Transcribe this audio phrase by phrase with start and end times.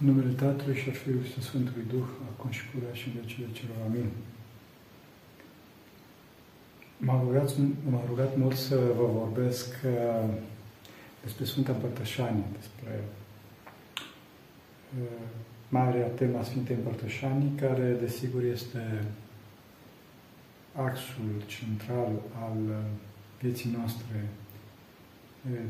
[0.00, 3.20] În numele Tatălui și a Fiului și a Sfântului Duh, acum și purea și în
[3.20, 3.76] vecii celor.
[3.86, 4.08] Amin.
[6.96, 7.50] M-a rugat,
[7.90, 10.28] m-a rugat mult să vă vorbesc uh,
[11.22, 13.04] despre Sfânta Împărtășanie, despre
[15.00, 15.26] uh,
[15.68, 19.04] marea tema Sfintei Împărtășanii, care, desigur, este
[20.74, 22.12] axul central
[22.44, 22.76] al uh,
[23.40, 24.28] vieții noastre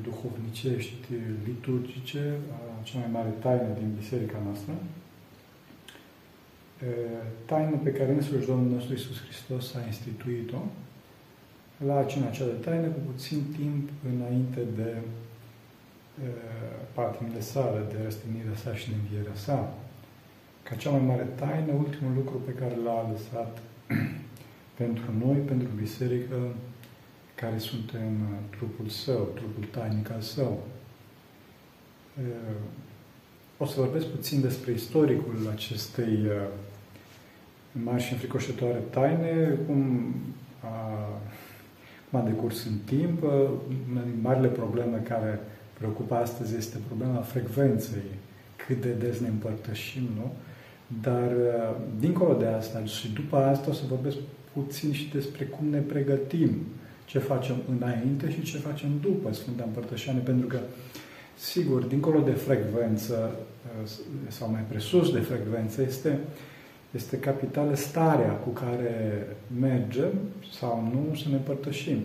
[0.03, 1.13] duhovnicești,
[1.47, 2.39] liturgice,
[2.83, 4.73] cea mai mare taină din biserica noastră,
[7.45, 10.61] taină pe care însuși Domnul nostru Iisus Hristos a instituit-o,
[11.87, 14.97] la cina cea de taină cu puțin timp înainte de
[16.93, 19.75] patimile sale, de răstignirea sa și de învierea sa.
[20.63, 23.59] Ca cea mai mare taină, ultimul lucru pe care l-a lăsat
[24.81, 26.37] pentru noi, pentru biserică,
[27.37, 30.63] care suntem uh, trupul său, trupul tainic al său.
[32.19, 32.57] Uh,
[33.59, 36.47] o să vorbesc puțin despre istoricul acestei uh,
[37.73, 40.15] mari și înfricoșătoare taine, cum
[40.61, 41.09] a,
[42.11, 43.23] cum a decurs în timp.
[43.91, 45.41] Una din marile probleme care
[45.79, 48.11] preocupă astăzi este problema frecvenței,
[48.67, 50.33] cât de des ne împărtășim, nu?
[51.03, 51.33] Dar,
[51.99, 54.17] dincolo de asta și după asta, o să vorbesc
[54.53, 56.51] puțin și despre cum ne pregătim
[57.07, 60.59] ce facem înainte și ce facem după Sfânta Împărtășanie, pentru că,
[61.39, 63.37] sigur, dincolo de frecvență,
[63.83, 63.91] uh,
[64.29, 66.19] sau mai presus de frecvență, este,
[66.91, 69.27] este capitală starea cu care
[69.61, 70.13] mergem
[70.59, 71.99] sau nu să ne împărtășim.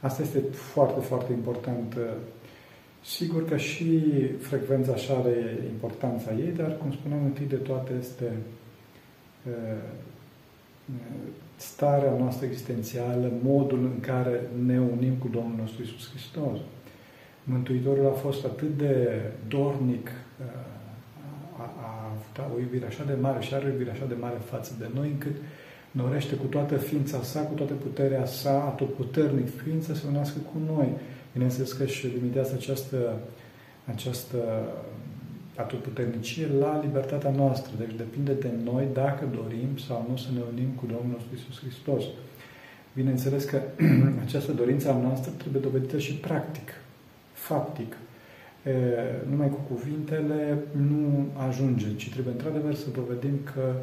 [0.00, 1.96] Asta este foarte, foarte important.
[3.04, 4.02] Sigur că și
[4.38, 8.32] frecvența așa are importanța ei, dar, cum spuneam, întâi de toate este
[9.46, 9.82] uh,
[11.56, 16.58] starea noastră existențială, modul în care ne unim cu Domnul nostru Isus Hristos.
[17.44, 20.10] Mântuitorul a fost atât de dornic,
[21.56, 24.38] a, a avut o iubire așa de mare și are o iubire așa de mare
[24.44, 25.36] față de noi, încât
[25.90, 30.88] dorește cu toată ființa sa, cu toată puterea sa, atotputernic ființă să unească cu noi.
[31.32, 33.18] Bineînțeles că și limitează această,
[33.84, 34.38] această
[35.60, 37.72] atotputernicie la libertatea noastră.
[37.78, 41.60] Deci depinde de noi dacă dorim sau nu să ne unim cu Domnul nostru Isus
[41.60, 42.04] Hristos.
[42.94, 43.62] Bineînțeles că
[44.26, 46.68] această dorință a noastră trebuie dovedită și practic,
[47.32, 47.96] faptic.
[48.64, 48.72] E,
[49.30, 53.74] numai cu cuvintele nu ajunge, ci trebuie într-adevăr să dovedim că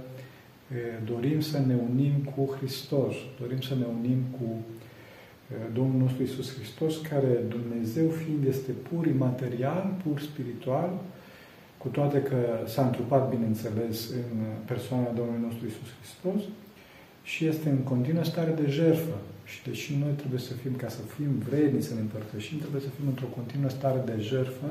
[0.76, 4.48] e, dorim să ne unim cu Hristos, dorim să ne unim cu
[5.52, 11.00] e, Domnul nostru Isus Hristos, care Dumnezeu fiind este pur imaterial, pur spiritual,
[11.88, 16.42] cu toate că s-a întrupat, bineînțeles, în persoana Domnului nostru Isus Hristos
[17.24, 19.18] și este în continuă stare de jertfă.
[19.52, 22.88] Și deși noi trebuie să fim, ca să fim vredni să ne împărtășim, trebuie să
[22.98, 24.68] fim într-o continuă stare de jertfă,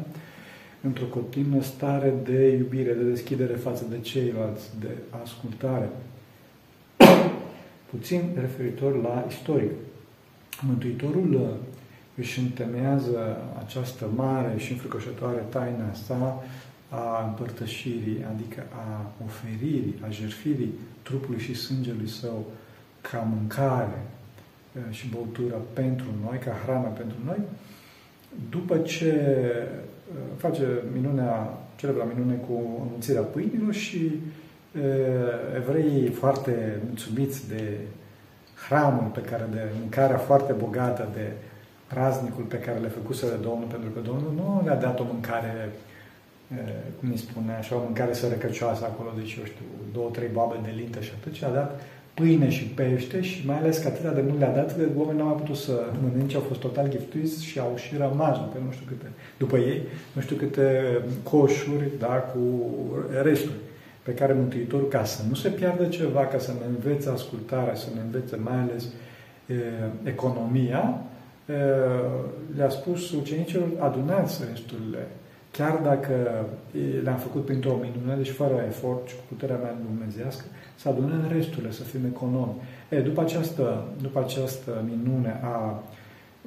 [0.80, 4.90] într-o continuă stare de iubire, de deschidere față de ceilalți, de
[5.22, 5.88] ascultare.
[7.90, 9.70] Puțin referitor la istoric.
[10.66, 11.48] Mântuitorul uh,
[12.18, 16.44] își întemeiază această mare și înfricoșătoare taina sa
[16.88, 22.46] a împărtășirii, adică a oferirii, a jertfirii trupului și sângelui său
[23.00, 24.02] ca mâncare
[24.90, 27.38] și băutură pentru noi, ca hrană pentru noi,
[28.50, 29.32] după ce
[30.36, 34.20] face minunea, celebra minune cu înmulțirea pâinilor și
[35.56, 37.78] evreii foarte mulțumiți de
[38.68, 41.32] hramul pe care, de mâncarea foarte bogată, de
[41.86, 45.72] praznicul pe care le făcuse de Domnul, pentru că Domnul nu le-a dat o mâncare
[46.98, 50.72] cum îi spune, așa, o mâncare sărăcăcioasă acolo, deci, eu știu, două, trei babe de
[50.76, 51.80] lintă și atât, și a dat
[52.14, 55.28] pâine și pește și mai ales că atâta de mult le-a dat, că oamenii n-au
[55.28, 58.84] mai putut să mănânce, au fost total giftuiți și au și rămas după nu știu
[58.88, 60.66] câte, după ei, nu știu câte
[61.22, 62.40] coșuri, da, cu
[63.22, 63.54] resturi
[64.02, 67.86] pe care Mântuitorul, ca să nu se piardă ceva, ca să ne învețe ascultarea, să
[67.94, 68.84] ne învețe mai ales
[69.46, 69.54] e,
[70.02, 71.00] economia,
[71.46, 71.52] e,
[72.56, 75.06] le-a spus ucenicilor, adunați resturile
[75.56, 76.46] chiar dacă
[77.02, 80.44] le-am făcut printr-o minune, deci fără efort și cu puterea mea dumnezească,
[80.76, 82.54] să adunăm resturile, să fim economi.
[82.88, 85.82] E, după, această, după această minune a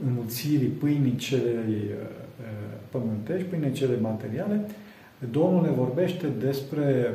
[0.06, 1.92] înmulțirii pâinii celei
[2.90, 4.66] pământești, pâinii cele materiale,
[5.32, 7.14] Domnul ne vorbește despre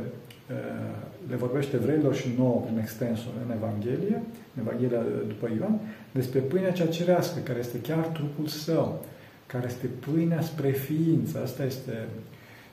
[1.28, 4.22] le vorbește evreilor și nouă prin extensul în Evanghelie,
[4.54, 5.80] în Evanghelia după Ioan,
[6.12, 9.04] despre pâinea cea cerească, care este chiar trupul său
[9.46, 11.40] care este pâinea spre ființă.
[11.42, 12.08] Asta este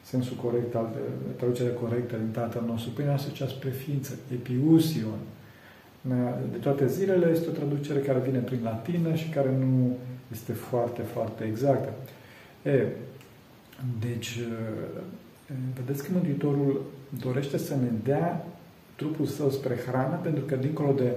[0.01, 0.95] sensul corect, al,
[1.37, 2.91] traducerea corectă din Tatăl nostru.
[2.91, 5.19] Pâinea asta cea spre ființă, epiusion.
[6.51, 9.97] De toate zilele este o traducere care vine prin latină și care nu
[10.31, 11.93] este foarte, foarte exactă.
[12.63, 12.85] E,
[13.99, 14.39] deci,
[15.75, 16.85] vedeți că Mântuitorul
[17.21, 18.45] dorește să ne dea
[18.95, 21.11] trupul său spre hrană, pentru că dincolo de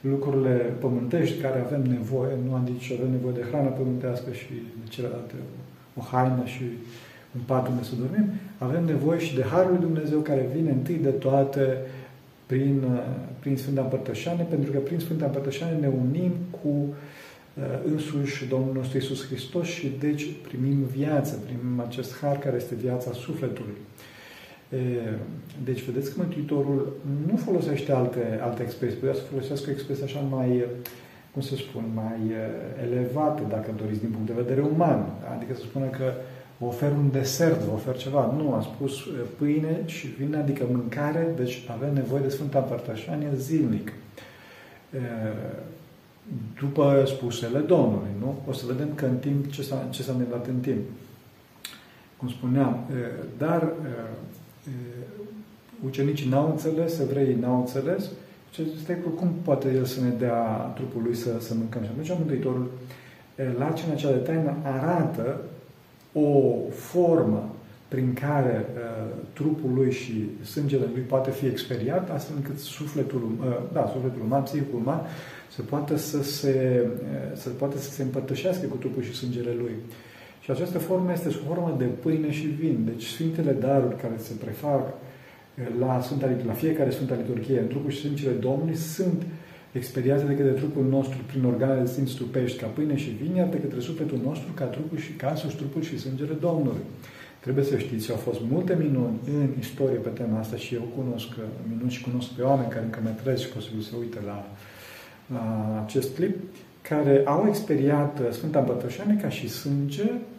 [0.00, 4.88] lucrurile pământești care avem nevoie, nu am zis avem nevoie de hrană pământească și de
[4.88, 5.34] celelalte,
[5.98, 6.62] o haină și
[7.36, 8.26] un pat unde să dormim,
[8.58, 11.76] avem nevoie și de Harul lui Dumnezeu care vine întâi de toate
[12.46, 12.82] prin,
[13.38, 18.98] prin Sfânta Împărtășane, pentru că prin Sfânta Împărtășane ne unim cu uh, însuși Domnul nostru
[18.98, 23.76] Isus Hristos și deci primim viață, primim acest har care este viața sufletului.
[25.64, 26.96] Deci, vedeți că Mântuitorul
[27.30, 30.64] nu folosește alte, alte expresii, putea să folosească o expresie așa mai,
[31.32, 32.20] cum să spun, mai
[32.82, 35.06] elevată, dacă doriți, din punct de vedere uman.
[35.36, 36.12] Adică să spună că
[36.60, 38.34] ofer un desert, vă ofer ceva.
[38.36, 38.92] Nu, a spus
[39.38, 43.92] pâine și vine, adică mâncare, deci avem nevoie de Sfânta Împărtășanie zilnic.
[46.60, 48.36] După spusele Domnului, nu?
[48.48, 50.80] O să vedem că în timp, ce s-a, ce s-a întâmplat în timp.
[52.16, 52.84] Cum spuneam,
[53.38, 53.72] dar
[55.84, 58.04] ucenicii n-au înțeles, evreii n-au înțeles,
[58.50, 60.42] ce este cum poate el să ne dea
[60.74, 61.82] trupul lui să, să mâncăm?
[61.82, 62.70] Și atunci Mântuitorul,
[63.58, 65.40] la cina cea de taină, arată
[66.12, 67.56] o formă
[67.88, 73.56] prin care uh, trupul lui și sângele lui poate fi experiat, astfel încât sufletul, uh,
[73.72, 75.00] da, sufletul uman, psihicul uman,
[75.50, 79.72] să poată să se, uh, să poată să se împărtășească cu trupul și sângele lui.
[80.46, 82.78] Și această formă este sub formă de pâine și vin.
[82.84, 84.94] Deci Sfintele Daruri care se prefac
[85.78, 89.22] la, Sfânta, la fiecare Sfânta Liturghie, în trupul și sângele Domnului, sunt
[89.72, 93.48] experiate de către trupul nostru prin organele de sfinți trupești ca pâine și vin, iar
[93.48, 96.84] de către sufletul nostru ca trupul și ca sus trupul și sângele Domnului.
[97.40, 101.28] Trebuie să știți, au fost multe minuni în istorie pe tema asta și eu cunosc
[101.68, 104.48] minuni și cunosc pe oameni care încă mai trăiesc și posibil să uite la,
[105.34, 106.36] la acest clip,
[106.82, 110.35] care au experiat Sfânta Împărtășanie ca și sânge e,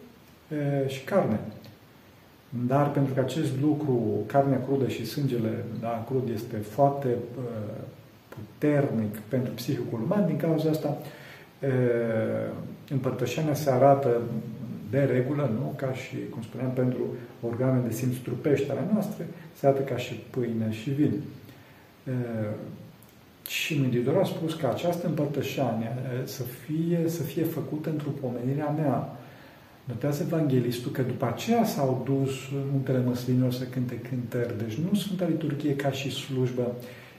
[0.88, 1.40] și carne.
[2.50, 7.82] Dar pentru că acest lucru, carnea crudă și sângele da, crud este foarte uh,
[8.28, 10.98] puternic pentru psihicul uman, din cauza asta
[11.62, 12.54] uh,
[12.90, 14.22] împărtășania se arată
[14.90, 17.02] de regulă, nu ca și, cum spuneam, pentru
[17.42, 21.14] organe de simț trupești ale noastre, se arată ca și pâine și vin.
[22.08, 22.54] Uh,
[23.48, 25.92] și Mântuitorul a spus că această împărtășanie
[26.24, 29.18] să fie, să fie făcută într-o pomenirea mea,
[29.88, 32.32] Notează Evanghelistul că după aceea s-au dus
[32.72, 34.58] muntele măslinilor să cânte cântări.
[34.58, 36.72] Deci nu Sfânta Liturghie ca și slujbă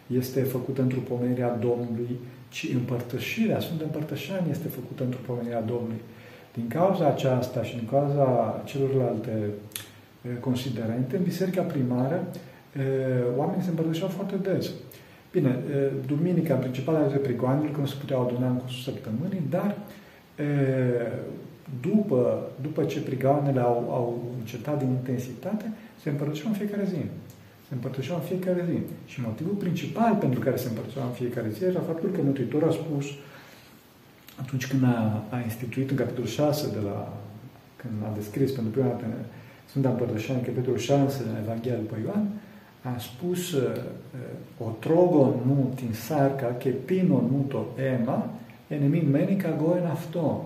[0.06, 2.18] este făcută într-o pomenire a Domnului,
[2.48, 6.00] ci împărtășirea, Sfânta Împărtășanie este făcută într-o pomenire a Domnului.
[6.54, 9.32] Din cauza aceasta și din cauza celorlalte
[10.40, 12.26] considerente, în biserica primară,
[13.36, 14.70] oamenii se împărtășeau foarte des.
[15.32, 15.58] Bine,
[16.06, 19.76] duminica, în principal, ale prigoanilor, că nu se puteau aduna în cursul săptămânii, dar
[21.80, 25.72] după, după ce prigoanele au, au încetat din intensitate,
[26.02, 27.02] se împărtășeau în fiecare zi.
[27.68, 28.78] Se împărtășeau în fiecare zi.
[29.10, 32.72] Și motivul principal pentru care se împărtășeau în fiecare zi era faptul că Mântuitorul a
[32.72, 33.06] spus
[34.40, 37.18] atunci când a, a instituit în capitolul 6 de la
[37.76, 39.04] când a descris pentru prima dată
[39.68, 42.28] Sfânta Împărtășanie, capitolul 6 din Evanghelia după Ioan,
[42.82, 43.72] a spus uh,
[44.58, 47.66] o trogon mut in sarca, che pinon muto
[47.98, 48.30] ema,
[48.68, 50.40] enemin menica goen afton.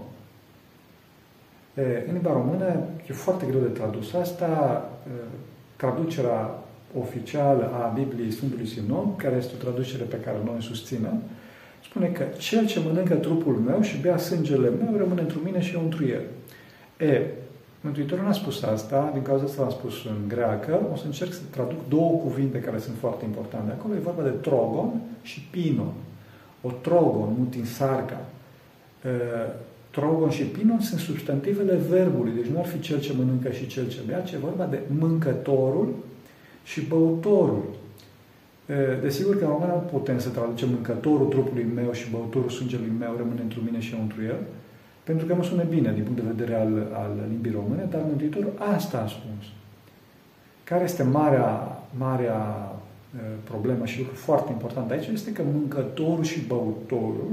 [2.06, 2.64] În limba română
[3.08, 4.90] e foarte greu de tradus asta.
[5.76, 6.58] Traducerea
[6.98, 11.22] oficială a Bibliei Sfântului Sinon, care este o traducere pe care noi susținem,
[11.84, 15.74] spune că cel ce mănâncă trupul meu și bea sângele meu rămâne într mine și
[15.74, 16.22] eu într el.
[17.08, 17.26] E,
[17.80, 21.40] Mântuitorul n-a spus asta, din cauza asta l-am spus în greacă, o să încerc să
[21.50, 23.72] traduc două cuvinte care sunt foarte importante.
[23.72, 25.92] Acolo e vorba de trogon și pinon.
[26.62, 28.20] O trogon, mutin sarca,
[29.92, 33.88] Trogon și pinon sunt substantivele verbului, deci nu ar fi cel ce mănâncă și cel
[33.88, 35.94] ce bea, ci e vorba de mâncătorul
[36.64, 37.64] și băutorul.
[39.02, 43.14] Desigur că în română nu putem să traducem mâncătorul trupului meu și băutorul sângelui meu
[43.16, 44.38] rămâne într mine și eu într el,
[45.04, 48.52] pentru că nu sună bine din punct de vedere al, al limbii române, dar Mântuitorul
[48.76, 49.44] asta a spus.
[50.64, 52.72] Care este marea, marea
[53.44, 57.30] problemă și lucru foarte important aici este că mâncătorul și băutorul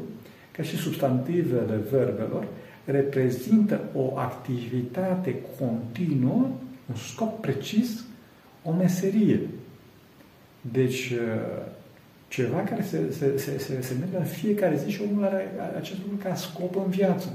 [0.52, 2.48] ca și substantivele verbelor,
[2.86, 6.48] reprezintă o activitate continuă,
[6.90, 8.04] un scop precis,
[8.64, 9.40] o meserie.
[10.62, 11.66] Deci, uh,
[12.28, 16.00] ceva care se, se, se, se, se merge în fiecare zi și omul are acest
[16.02, 17.34] lucru ca scop în viață.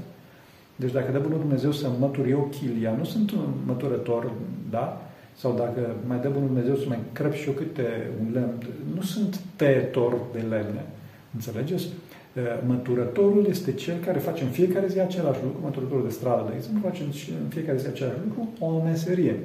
[0.75, 4.31] Deci dacă dă Bunul Dumnezeu să mătur eu chilia, nu sunt un măturător,
[4.69, 5.01] da?
[5.35, 9.01] Sau dacă mai dă Bunul Dumnezeu să mai crăp și eu câte un lemn, nu
[9.01, 10.85] sunt tăietor de lemne.
[11.33, 11.87] Înțelegeți?
[12.35, 16.55] Eh, măturătorul este cel care face în fiecare zi același lucru, măturătorul de stradă, de
[16.55, 17.03] exemplu, face
[17.43, 19.35] în fiecare zi același lucru, o meserie.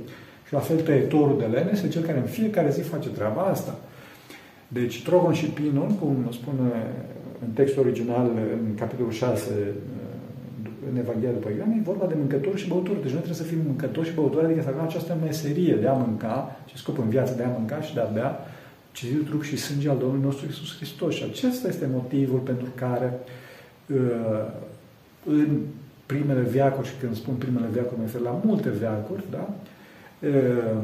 [0.47, 3.75] Și la fel tăietorul de lene este cel care în fiecare zi face treaba asta.
[4.69, 6.69] Deci Trogon și Pinon, cum spune
[7.45, 8.31] în textul original,
[8.67, 9.53] în capitolul 6,
[10.91, 13.03] în Evanghelia după Ioan, e vorba de mâncători și băutori.
[13.03, 15.93] Deci noi trebuie să fim mâncători și băutori, adică să avem această meserie de a
[15.93, 18.39] mânca, ce scop în viață de a mânca și de a bea,
[18.93, 21.15] citit trup și sânge al Domnului nostru Isus Hristos.
[21.15, 23.19] Și acesta este motivul pentru care
[23.87, 24.47] uh,
[25.25, 25.59] în
[26.07, 29.49] primele veacuri, și când spun primele veacuri, mă refer la multe veacuri, da?
[30.29, 30.83] Uh,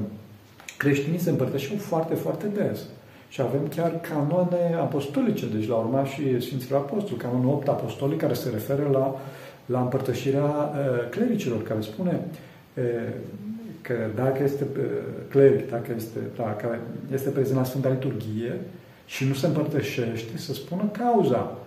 [0.76, 2.80] creștinii se împărtășeau foarte, foarte des.
[3.28, 8.32] Și avem chiar canone apostolice, deci la urma și Sfinților Apostoli, canonul 8 apostolic care
[8.32, 9.20] se referă la,
[9.66, 12.20] la împărtășirea uh, clericilor, care spune
[12.74, 12.84] uh,
[13.86, 14.84] că dacă este uh,
[15.28, 16.80] cleric, dacă este, da, care
[17.12, 18.60] este prezent la Sfânta Liturghie
[19.06, 21.58] și nu se împărtășește, să spună cauza.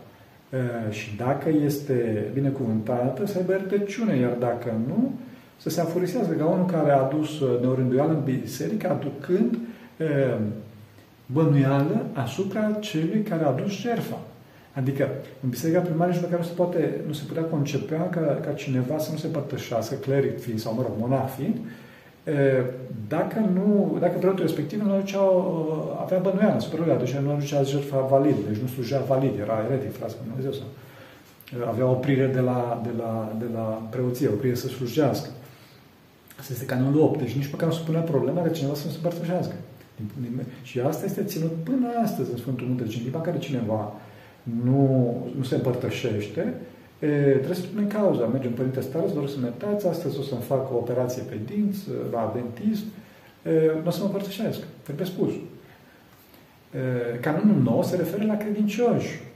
[0.49, 5.11] Uh, și dacă este binecuvântată, să aibă iertăciune, iar dacă nu,
[5.57, 9.57] să se afurisează ca unul care a adus uh, neorânduială în biserică, aducând
[11.25, 14.19] bănuială asupra celui care a adus jertfa.
[14.73, 15.07] Adică,
[15.43, 18.97] în biserica primară nici măcar nu se, poate, nu se putea concepea ca, ca cineva
[18.97, 21.57] să nu se părtășească, cleric fiind sau, mă rog, monah fiind,
[23.07, 25.21] dacă nu, dacă preotul respectiv nu aducea,
[26.03, 29.97] avea bănuială asupra lui, atunci nu aducea jertfa valid, deci nu slujea valid, era eretic,
[29.97, 30.67] frate, Dumnezeu sau
[31.67, 35.29] avea oprire de la, de la, de la preoție, oprire să slujească.
[36.39, 38.91] Asta este canonul 8, deci nici măcar nu se punea problema că cineva să nu
[38.91, 39.53] se părtășească.
[40.61, 42.83] Și asta este ținut până astăzi în Sfântul Munte.
[42.83, 43.93] Deci în clipa care cineva
[44.63, 46.53] nu, nu se împărtășește,
[46.99, 48.25] e, trebuie să spunem cauza.
[48.25, 51.79] Mergem, Părinte Stare, să doresc să iertați, astăzi o să-mi fac o operație pe dinți,
[52.11, 52.83] la dentist,
[53.43, 54.59] e, nu o să mă împărtășesc.
[54.83, 55.31] Trebuie spus.
[55.33, 59.27] E, canonul nou se referă la credincioși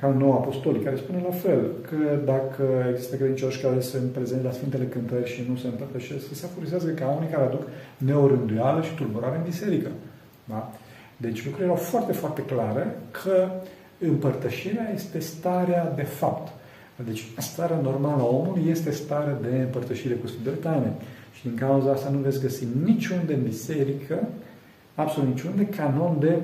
[0.00, 4.44] ca un nou apostolic, care spune la fel, că dacă există credincioși care sunt prezenți
[4.44, 7.62] la Sfintele Cântări și nu se împărtășesc, să se afurizează ca unii care aduc
[7.96, 9.88] neorânduială și tulburare în biserică.
[10.44, 10.72] Da?
[11.16, 13.48] Deci lucrurile erau foarte, foarte clare că
[13.98, 16.52] împărtășirea este starea de fapt.
[17.06, 20.92] Deci starea normală a omului este starea de împărtășire cu Sfintele Taine.
[21.32, 24.28] Și din cauza asta nu veți găsi niciunde în biserică,
[24.94, 26.38] absolut niciunde, canon de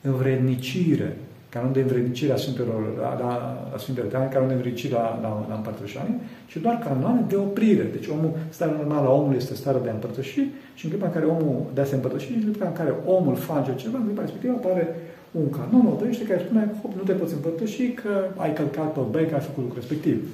[0.00, 1.16] învrednicire
[1.54, 3.32] canon de învrednicire a Sfintelor, la, la,
[3.72, 7.82] la Sfintele Taine, canon de învrednicire la, la, la împărtășanie, și doar canoane de oprire.
[7.82, 10.40] Deci omul, starea normală a omului este starea de a împărtăși
[10.74, 13.34] și în clipa în care omul de a se împărtăși, în clipa în care omul
[13.34, 14.84] face ceva, în clipa respectivă apare
[15.32, 19.00] un canon, o dorește care spune, hop, nu te poți împărtăși că ai călcat pe
[19.10, 20.28] bec, ai făcut lucrul respectiv.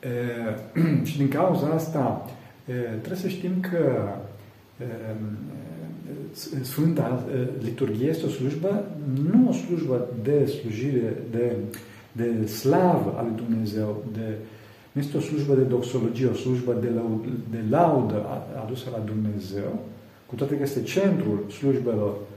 [0.00, 0.08] E,
[1.08, 2.30] și din cauza asta
[2.66, 4.08] e, trebuie să știm că
[4.80, 4.84] e,
[6.62, 7.24] Sfânta
[7.62, 8.84] Liturghie este o slujbă,
[9.32, 11.56] nu o slujbă de slujire, de,
[12.12, 14.34] de slavă a lui Dumnezeu, de,
[14.92, 18.26] nu este o slujbă de doxologie, o slujbă de, laud, de laudă
[18.64, 19.84] adusă la Dumnezeu,
[20.26, 22.31] cu toate că este centrul slujbelor uh,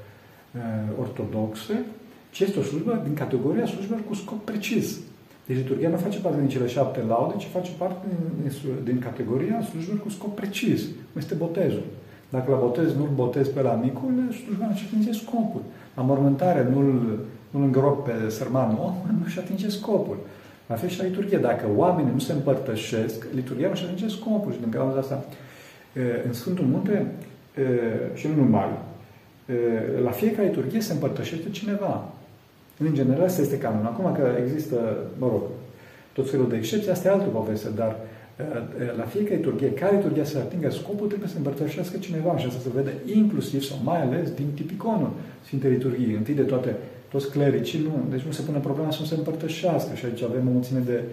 [1.00, 1.86] ortodoxe,
[2.32, 4.98] ci este o slujbă din categoria slujbelor cu scop precis.
[5.46, 8.08] Deci liturgia nu face parte din cele șapte laude, ci face parte
[8.42, 8.52] din,
[8.84, 11.84] din categoria slujbelor cu scop precis, cum este botezul.
[12.30, 15.62] Dacă la botez nu-l botez pe la micul, slujba nu-și atinge scopul.
[15.96, 17.20] La mormântare nu-l,
[17.50, 20.18] nu-l îngrop pe sărmanul om, nu-și atinge scopul.
[20.68, 21.38] La fel și la liturghie.
[21.38, 24.52] Dacă oamenii nu se împărtășesc, liturghia nu-și atinge scopul.
[24.52, 25.26] Și din cauza asta,
[26.26, 27.12] în Sfântul Munte,
[28.14, 28.70] și nu numai,
[30.04, 32.10] la fiecare liturghie se împărtășește cineva.
[32.80, 33.86] În general, asta este canon.
[33.86, 35.42] Acum că există, mă rog,
[36.14, 37.96] tot felul de excepții, asta e altă poveste, dar
[38.98, 42.70] la fiecare liturghie, care liturghie să atingă scopul, trebuie să împărtășească cineva și asta se
[42.76, 45.12] vede inclusiv sau mai ales din tipiconul
[45.46, 46.16] Sfintei Liturghii.
[46.16, 46.76] Întâi de toate,
[47.12, 50.48] toți clericii nu, deci nu se pune problema să nu se împărtășească și aici avem
[50.48, 51.04] o mulțime de,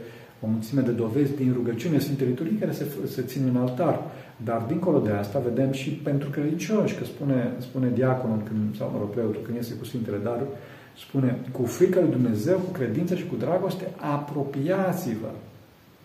[0.43, 4.01] o mulțime de dovezi din rugăciune Sfintei Liturghii care se, se țin în altar.
[4.45, 8.99] Dar dincolo de asta vedem și pentru credincioși, că spune, spune diaconul când, sau mă
[8.99, 10.51] rog, preotul când iese cu Sfintele Daruri,
[10.97, 15.31] spune, cu frică lui Dumnezeu, cu credință și cu dragoste, apropiați-vă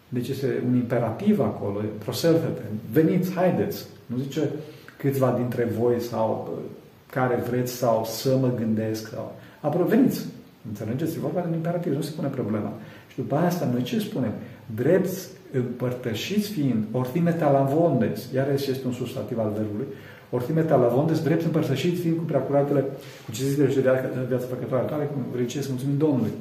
[0.09, 3.85] deci este un imperativ acolo, proselfete, veniți, haideți.
[4.05, 4.49] Nu zice
[4.97, 6.63] câțiva dintre voi sau uh,
[7.09, 9.07] care vreți sau să mă gândesc.
[9.07, 9.35] Sau...
[9.61, 10.25] Apoi veniți.
[10.67, 11.15] Înțelegeți?
[11.15, 12.73] E vorba de un imperativ, nu se pune problema.
[13.17, 14.31] Și după asta noi ce spunem?
[14.75, 15.09] Drept
[15.51, 19.85] împărtășiți fiind, ortime talavondes, iarăși este un substantiv al verbului,
[20.29, 22.85] ortime talavondes, drept împărtășiți fiind cu preacuratele,
[23.25, 23.89] cu ce zice de
[24.27, 26.31] viața făcătoare tale, cum vrei să mulțumim Domnului.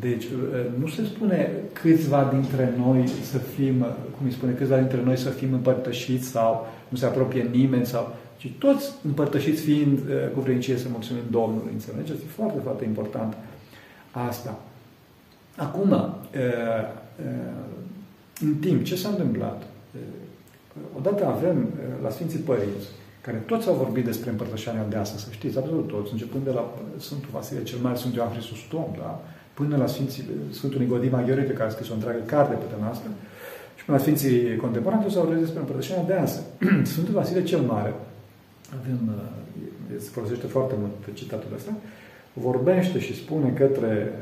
[0.00, 0.24] Deci
[0.78, 3.78] nu se spune câțiva dintre noi să fim,
[4.16, 8.14] cum îi spune, câțiva dintre noi să fim împărtășiți sau nu se apropie nimeni sau
[8.36, 9.98] ci toți împărtășiți fiind
[10.34, 11.72] cu vrednicie să mulțumim Domnului.
[11.72, 12.22] Înțelegeți?
[12.22, 13.36] E foarte, foarte important
[14.10, 14.58] asta.
[15.56, 16.14] Acum,
[18.40, 19.62] în timp, ce s-a întâmplat?
[20.96, 21.68] odată avem
[22.02, 22.88] la Sfinții Părinți,
[23.20, 26.74] care toți au vorbit despre împărtășania de astăzi, să știți, absolut toți, începând de la
[26.98, 28.32] Sfântul Vasile cel Mare, Sfântul Ioan
[28.68, 29.22] Tom, da?
[29.54, 33.06] până la Sfinții, Sfântul Nicodim Maghiorite, care a scris o întreagă carte pe tema asta,
[33.76, 36.46] și până la Sfinții Contemporani, toți au vorbit despre împărtășania de astăzi.
[36.92, 37.94] Sfântul Vasile cel Mare,
[38.80, 39.00] avem,
[39.98, 41.72] se folosește foarte mult citatul ăsta,
[42.34, 44.12] vorbește și spune către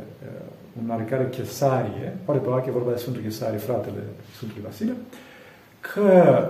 [0.82, 4.02] un oarecare Chesarie, pare probabil că e vorba de Sfântul Chesarie, fratele
[4.34, 4.92] Sfântului Vasile,
[5.80, 6.48] că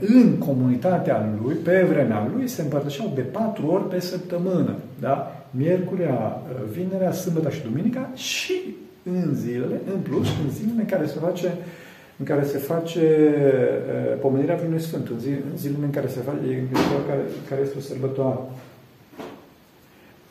[0.00, 4.74] în comunitatea lui, pe vremea lui, se împărtășeau de patru ori pe săptămână.
[5.00, 5.46] Da?
[5.50, 6.42] Miercurea,
[6.72, 8.54] vinerea, sâmbătă și duminica și
[9.02, 11.52] în zilele, în plus, în zilele în care se face
[12.18, 16.20] în care se face uh, pomenirea Vinului Sfânt, în, zi, în zilele în care se
[16.20, 16.66] face, în
[17.08, 18.38] care, care este o sărbătoare.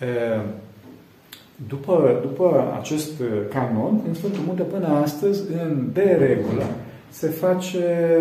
[0.04, 0.44] Uh,
[1.68, 3.12] după, după acest
[3.50, 6.64] canon, în Sfântul Munte până astăzi, în de regulă,
[7.10, 8.20] se face,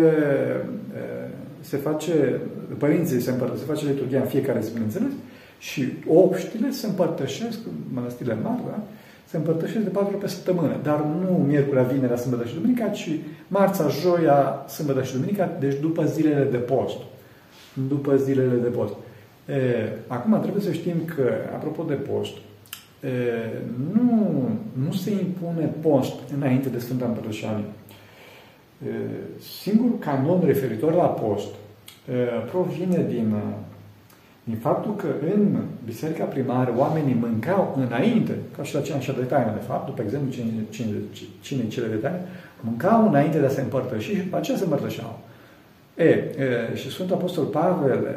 [1.59, 2.39] se face
[2.77, 5.11] părinții se împărtă, se face liturgia în fiecare zi, bineînțeles,
[5.59, 7.59] și obștile se împărtășesc,
[7.93, 8.79] mănăstirile mari, da?
[9.25, 13.09] se împărtășesc de patru ori pe săptămână, dar nu miercurea, vinerea, sâmbătă și duminica, ci
[13.47, 16.97] marța, joia, sâmbătă și duminica, deci după zilele de post.
[17.87, 18.93] După zilele de post.
[19.47, 22.33] E, acum trebuie să știm că, apropo de post,
[23.01, 23.09] e,
[23.93, 24.49] nu,
[24.85, 27.65] nu se impune post înainte de Sfânta Împărtășanie
[29.61, 31.47] singurul canon referitor la post
[32.51, 33.35] provine din,
[34.43, 39.51] din faptul că în biserica primară oamenii mâncau înainte, ca și la cine de taină,
[39.51, 40.95] de fapt, după exemplu, cine, cine,
[41.41, 42.19] cine cele de taină,
[42.59, 45.19] mâncau înainte de a se împărtăși și după aceea se împărtășeau.
[45.95, 48.07] E, e, și Sfântul Apostol Pavel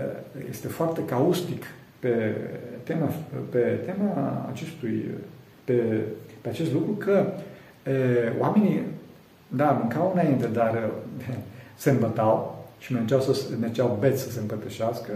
[0.50, 1.64] este foarte caustic
[1.99, 2.35] pe
[2.83, 3.09] tema,
[3.50, 5.11] pe tema acestui,
[5.64, 6.02] pe,
[6.40, 7.26] pe acest lucru că
[7.90, 8.83] e, oamenii
[9.49, 11.35] da, mâncau înainte, dar eh,
[11.75, 15.12] se îmbătau și mergeau, să, mergeau beți să se împărtășească,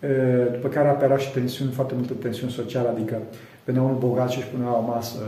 [0.00, 3.16] eh, după care apăreau și tensiuni, foarte multe tensiuni sociale, adică
[3.64, 5.18] venea unul bogat și își punea o masă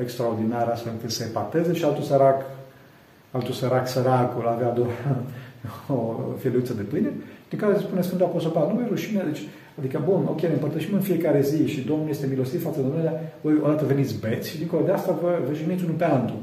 [0.00, 2.42] extraordinară astfel încât să epateze și altul sărac,
[3.30, 4.88] altul sărac, săracul, avea doar
[5.88, 7.12] o feliuță de pâine,
[7.48, 9.42] din care se spune Sfântul Apostol Pavel, nu e rușine, deci,
[9.78, 13.12] adică, bun, ok, ne împărtășim în fiecare zi și Domnul este milostiv față de noi,
[13.40, 16.38] voi odată veniți beți și dincolo de asta vă, vă jigniți unul pe altul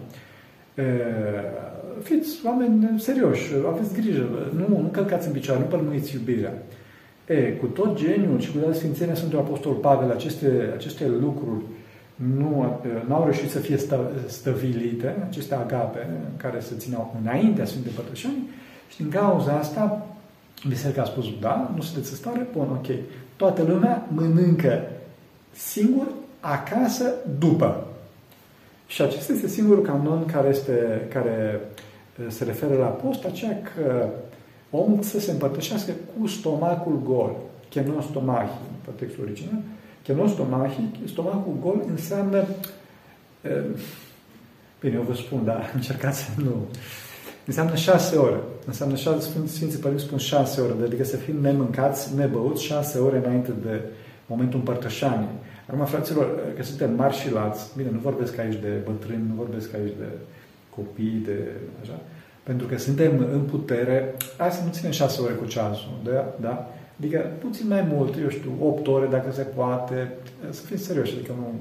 [2.03, 6.53] fiți oameni serioși, aveți grijă, nu, nu călcați în picioare, nu pălmuiți iubirea.
[7.25, 11.63] E, cu tot geniul și cu toată sfințenia Sfântului Apostol Pavel, aceste, aceste lucruri
[12.15, 12.79] nu
[13.09, 18.49] au reușit să fie stă, stăvilite, aceste agape care se țineau înaintea Sfântului Părtășanii
[18.89, 20.09] și din cauza asta
[20.67, 22.47] Biserica a spus, da, nu sunteți în stare?
[22.53, 22.85] Bun, ok.
[23.35, 24.81] Toată lumea mănâncă
[25.51, 26.07] singur,
[26.39, 27.87] acasă, după.
[28.87, 31.61] Și acesta este singurul canon care, este, care
[32.27, 34.07] se referă la post, aceea că
[34.69, 37.35] omul să se împărtășească cu stomacul gol.
[37.69, 38.51] Chenostomahi,
[38.85, 39.61] pe textul original.
[40.03, 42.45] Chenostomahi, stomacul gol înseamnă
[44.79, 46.67] Bine, eu vă spun, dar încercați să nu.
[47.49, 48.39] Înseamnă șase ore.
[48.65, 53.51] Înseamnă șase, Sfinții Părinți spun șase ore, adică să fim nemâncați, nebăuți șase ore înainte
[53.63, 53.81] de
[54.25, 55.27] momentul împărtășanii.
[55.67, 59.73] Acum, fraților, că suntem mari și lați, bine, nu vorbesc aici de bătrâni, nu vorbesc
[59.73, 60.05] aici de
[60.75, 61.37] copii, de
[61.81, 61.99] așa,
[62.43, 66.35] pentru că suntem în putere, hai să nu ținem șase ore cu ceasul, da?
[66.41, 66.69] da?
[66.99, 70.11] Adică puțin mai mult, eu știu, opt ore dacă se poate,
[70.49, 71.53] să fim serioși, adică nu...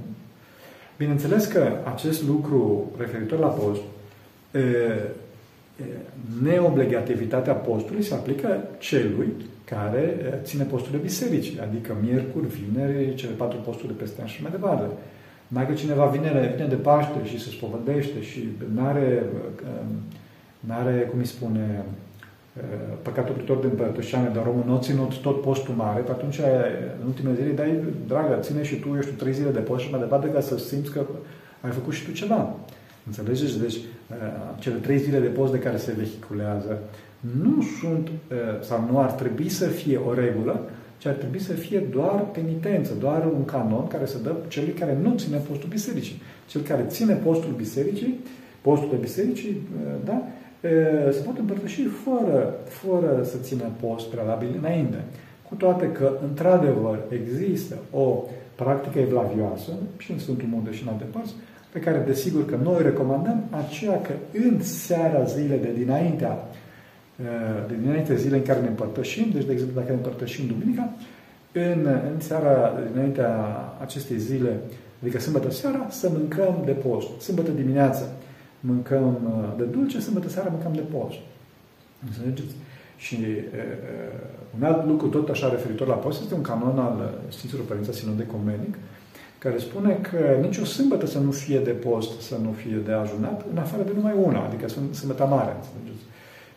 [0.96, 3.80] Bineînțeles că acest lucru referitor la post,
[6.42, 9.32] neobligativitatea postului se aplică celui
[9.64, 14.50] care ține posturile bisericii, adică miercuri, vineri, cele patru posturi de peste an și mai
[14.50, 14.84] departe.
[15.48, 19.22] Dacă cineva vine, vine de Paște și se spovedește și nu are,
[20.68, 21.84] are cum îi spune,
[23.02, 26.38] păcatul pritor de împărătășeană, dar omul nu a ținut tot postul mare, pe atunci,
[27.00, 29.90] în ultimele zile, dai, dragă, ține și tu, eu știu, trei zile de post și
[29.90, 31.06] mai departe ca să simți că
[31.60, 32.54] ai făcut și tu ceva.
[33.08, 33.60] Înțelegeți?
[33.60, 33.78] Deci,
[34.58, 36.78] cele trei zile de post de care se vehiculează
[37.42, 38.08] nu sunt,
[38.60, 40.68] sau nu ar trebui să fie o regulă,
[40.98, 44.98] ci ar trebui să fie doar penitență, doar un canon care să dă celui care
[45.02, 46.20] nu ține postul bisericii.
[46.48, 48.20] Cel care ține postul bisericii,
[48.60, 49.62] postul de bisericii,
[50.04, 50.22] da,
[51.10, 55.04] se poate împărtăși fără, fără să țină post prealabil înainte.
[55.48, 61.04] Cu toate că, într-adevăr, există o practică evlavioasă și în Sfântul Munte și în alte
[61.04, 61.34] părți,
[61.72, 66.48] pe care, desigur, că noi recomandăm aceea că în seara zile de dinaintea
[67.68, 70.92] de dinainte zile în care ne împărtășim, deci, de exemplu, dacă ne împărtășim duminica,
[71.52, 73.30] în, în seara dinaintea
[73.80, 74.60] acestei zile,
[75.02, 77.20] adică sâmbătă seara, să mâncăm de post.
[77.20, 78.12] Sâmbătă dimineață
[78.60, 79.18] mâncăm
[79.56, 81.18] de dulce, sâmbătă seara mâncăm de post.
[82.06, 82.54] Înțelegeți?
[82.96, 83.58] Și uh,
[84.58, 88.20] un alt lucru, tot așa referitor la post, este un canon al Sfinților Părința Sinod
[88.20, 88.74] Ecumenic,
[89.38, 93.44] care spune că nicio sâmbătă să nu fie de post, să nu fie de ajunat,
[93.52, 96.04] în afară de numai una, adică sâmbătă mare, înțelegeți?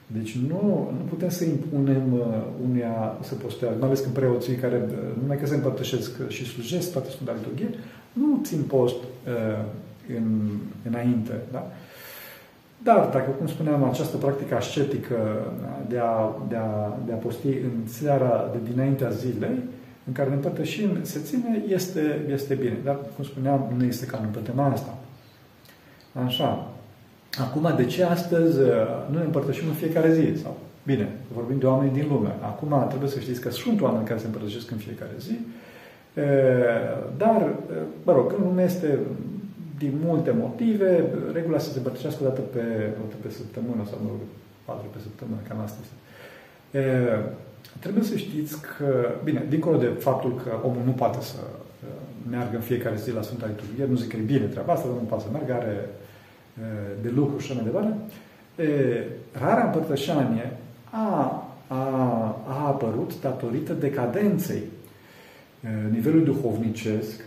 [0.08, 2.26] Deci nu, nu putem să impunem uh,
[2.70, 6.92] unia să postează, mai ales când preoții care, uh, numai că se împărtășesc și slujesc
[6.92, 7.70] toată Sfânta Liturghie,
[8.14, 9.66] nu țin post uh,
[10.18, 10.50] în,
[10.88, 11.32] înainte.
[11.52, 11.72] Da?
[12.84, 15.16] Dar, dacă, cum spuneam, această practică ascetică
[15.88, 19.58] de a, de a, de a posti în seara de dinaintea zilei,
[20.08, 22.78] în care ne împărtășim, se ține, este, este bine.
[22.84, 24.98] Dar, cum spuneam, nu este ca în tema asta.
[26.26, 26.72] Așa.
[27.40, 28.68] Acum, de ce astăzi uh,
[29.12, 30.42] nu ne împărtășim în fiecare zi?
[30.42, 32.36] Sau, bine, vorbim de oameni din lume.
[32.42, 36.24] Acum trebuie să știți că sunt oameni care se împărtășesc în fiecare zi, uh,
[37.18, 39.00] dar, uh, mă rog, în lume este
[39.78, 42.64] din multe motive, regula să se împărtășească o dată pe,
[43.00, 44.20] o dată pe săptămână sau, mă rog,
[44.66, 45.96] patru pe săptămână, cam asta este.
[47.80, 51.38] Trebuie să știți că, bine, dincolo de faptul că omul nu poate să
[52.30, 54.98] meargă în fiecare zi la Sfânta Liturghie, nu zic că e bine treaba asta, dar
[54.98, 55.90] nu poate să meargă, are
[57.02, 57.96] de lucru și așa mai departe,
[59.32, 60.58] rara împărtășanie
[60.90, 61.78] a, a,
[62.48, 64.64] a apărut datorită decadenței
[65.92, 67.22] nivelului duhovnicesc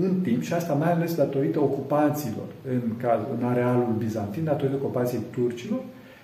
[0.00, 5.20] în timp și asta mai ales datorită ocupațiilor în, caz, în arealul bizantin, datorită ocupației
[5.30, 5.80] turcilor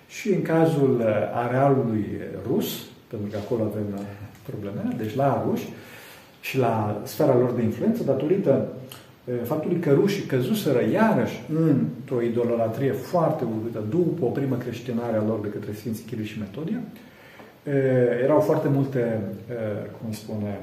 [0.09, 2.07] și în cazul arealului
[2.47, 3.87] rus, pentru că acolo avem
[4.43, 5.69] probleme, deci la ruși
[6.41, 8.69] și la sfera lor de influență, datorită
[9.45, 15.41] faptului că rușii căzuseră iarăși într-o idolatrie foarte urâtă după o primă creștinare a lor
[15.41, 16.81] de către Sfinții Chiri și Metodia.
[18.23, 19.21] Erau foarte multe,
[20.03, 20.61] cum spune,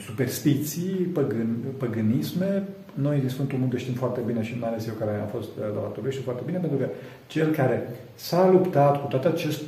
[0.00, 2.62] superstiții, păgân, păgânisme.
[2.94, 5.80] Noi din Sfântul Munte știm foarte bine și mai ales eu care am fost la
[5.80, 6.86] Vatovie știu foarte bine, pentru că
[7.26, 9.62] cel care s-a luptat cu toată, acest,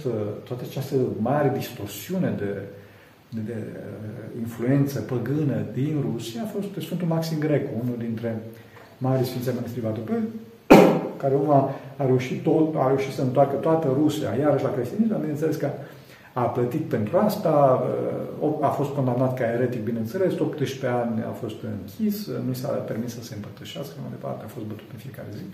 [0.44, 2.62] toată această mare distorsiune de,
[3.28, 8.36] de, de uh, influență păgână din Rusia a fost Sfântul Maxim Grecu, unul dintre
[8.98, 10.26] mari sfinții mănăstirii Vatopeni,
[11.22, 15.10] care omul a, a, reușit tot, a reușit să întoarcă toată Rusia, iarăși la creștinism,
[15.10, 15.68] dar bineînțeles că
[16.38, 17.82] a plătit pentru asta,
[18.40, 22.68] uh, a fost condamnat ca eretic, bineînțeles, 18 ani a fost închis, nu i s-a
[22.68, 25.44] permis să se împărtășească, mai departe a fost bătut în fiecare zi.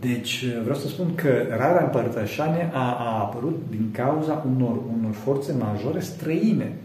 [0.00, 5.52] Deci vreau să spun că rara împărtășanie a, a apărut din cauza unor, unor forțe
[5.52, 6.76] majore străine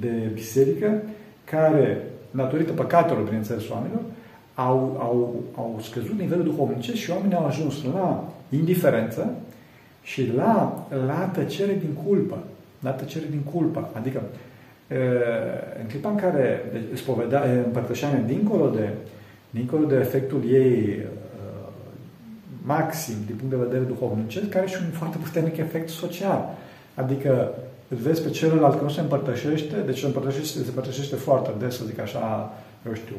[0.00, 1.02] de biserică
[1.44, 4.02] care, datorită păcatelor, bineînțeles, oamenilor,
[4.54, 9.34] au, au, au scăzut nivelul duhovnicesc și oamenii au ajuns la indiferență
[10.10, 12.38] și la, la tăcere din culpă.
[12.80, 13.90] La tăcere din culpă.
[13.92, 14.22] Adică,
[15.80, 18.88] în clipa în care deci, spovedea, împărtășania dincolo de,
[19.50, 21.06] dincolo de efectul ei
[22.62, 26.56] maxim din punct de vedere duhovnicesc, care are și un foarte puternic efect social.
[26.94, 27.54] Adică
[27.88, 31.76] îl vezi pe celălalt că nu se împărtășește, deci se împărtășește, se împărtășește foarte des,
[31.76, 32.52] să zic așa,
[32.86, 33.16] eu știu,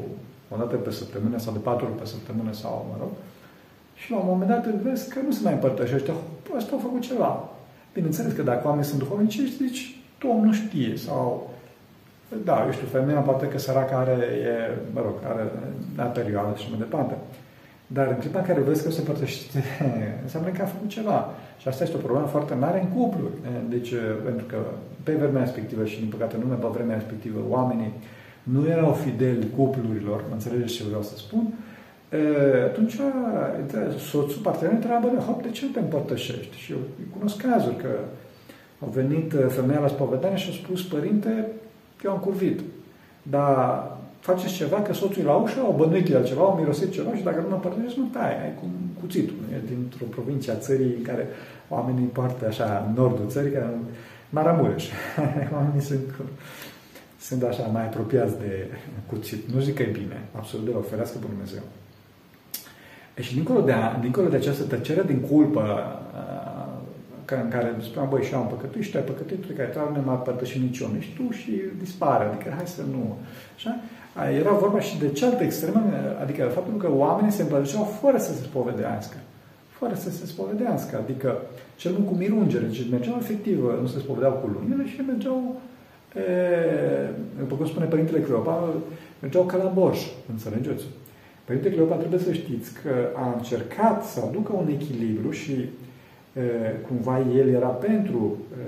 [0.49, 3.12] o dată pe săptămână sau de patru ori pe săptămână sau, mă rog,
[4.01, 6.12] și la un moment dat îl vezi că nu se mai împărtășește.
[6.58, 7.49] Ăsta a făcut ceva.
[7.93, 11.49] Bineînțeles că dacă oamenii sunt duhovnicești, zici, tu om nu știe sau
[12.45, 15.51] da, eu știu, femeia poate că săracă are, e, mă rog, are,
[15.95, 17.15] are perioadă și mai departe.
[17.88, 19.63] Dar în clipa în care vezi că se împărtășește,
[20.25, 21.30] înseamnă că a făcut ceva.
[21.58, 23.34] Și asta este o problemă foarte mare în cupluri.
[23.69, 24.58] Deci, pentru că
[25.04, 27.93] pe vremea respectivă și, din păcate, nu pe vremea respectivă, oamenii
[28.43, 31.54] nu erau fideli cuplurilor, mă înțelegeți ce vreau să spun,
[32.65, 32.95] atunci
[33.97, 36.58] soțul, partenerul întreabă, hop, de ce nu te împărtășești?
[36.58, 36.78] Și eu
[37.17, 37.89] cunosc cazuri că
[38.80, 41.47] au venit femeia la spovedanie și a spus, părinte,
[42.04, 42.60] eu am curvit.
[43.24, 47.15] Dar faceți ceva, că soțul e la ușă, au bănuit el ceva, au mirosit ceva
[47.15, 48.65] și dacă nu mă împărtășesc, nu tai, ai cu
[49.00, 49.36] cuțitul.
[49.54, 51.28] E dintr-o provincie a țării în care
[51.69, 53.69] oamenii poartă așa, în nordul țării, care
[54.30, 54.89] Maramureș.
[55.56, 56.15] oamenii sunt,
[57.19, 58.67] sunt așa mai apropiați de
[59.06, 59.50] cuțit.
[59.54, 61.62] Nu zic că e bine, absolut de oferească pe Dumnezeu.
[63.21, 65.63] E și dincolo de, a, dincolo de această tăcere din culpă,
[67.43, 69.79] în care spuneam, băi, și eu am păcătuit și tu ai păcătuit, tu care tu
[69.95, 72.23] nu mai părtăși nici eu, nici tu și dispare.
[72.25, 73.17] Adică hai să nu...
[73.55, 73.71] Așa?
[74.39, 75.81] Era vorba și de cealaltă extremă,
[76.21, 79.17] adică faptul că oamenii se împărtășeau fără să se spovedească.
[79.79, 80.93] Fără să se spovedească.
[81.03, 81.29] Adică
[81.75, 82.65] cel mult cu mirungere.
[82.65, 85.55] Deci mergeau efectiv, nu se spovedeau cu lumile și mergeau,
[86.15, 86.21] e,
[87.39, 88.73] după cum spune Părintele Cleopa,
[89.21, 89.99] mergeau ca la borș.
[90.31, 90.84] Înțelegeți?
[91.45, 95.69] Părintele Cleopa trebuie să știți că a încercat să aducă un echilibru și e,
[96.88, 98.63] cumva el era pentru, e,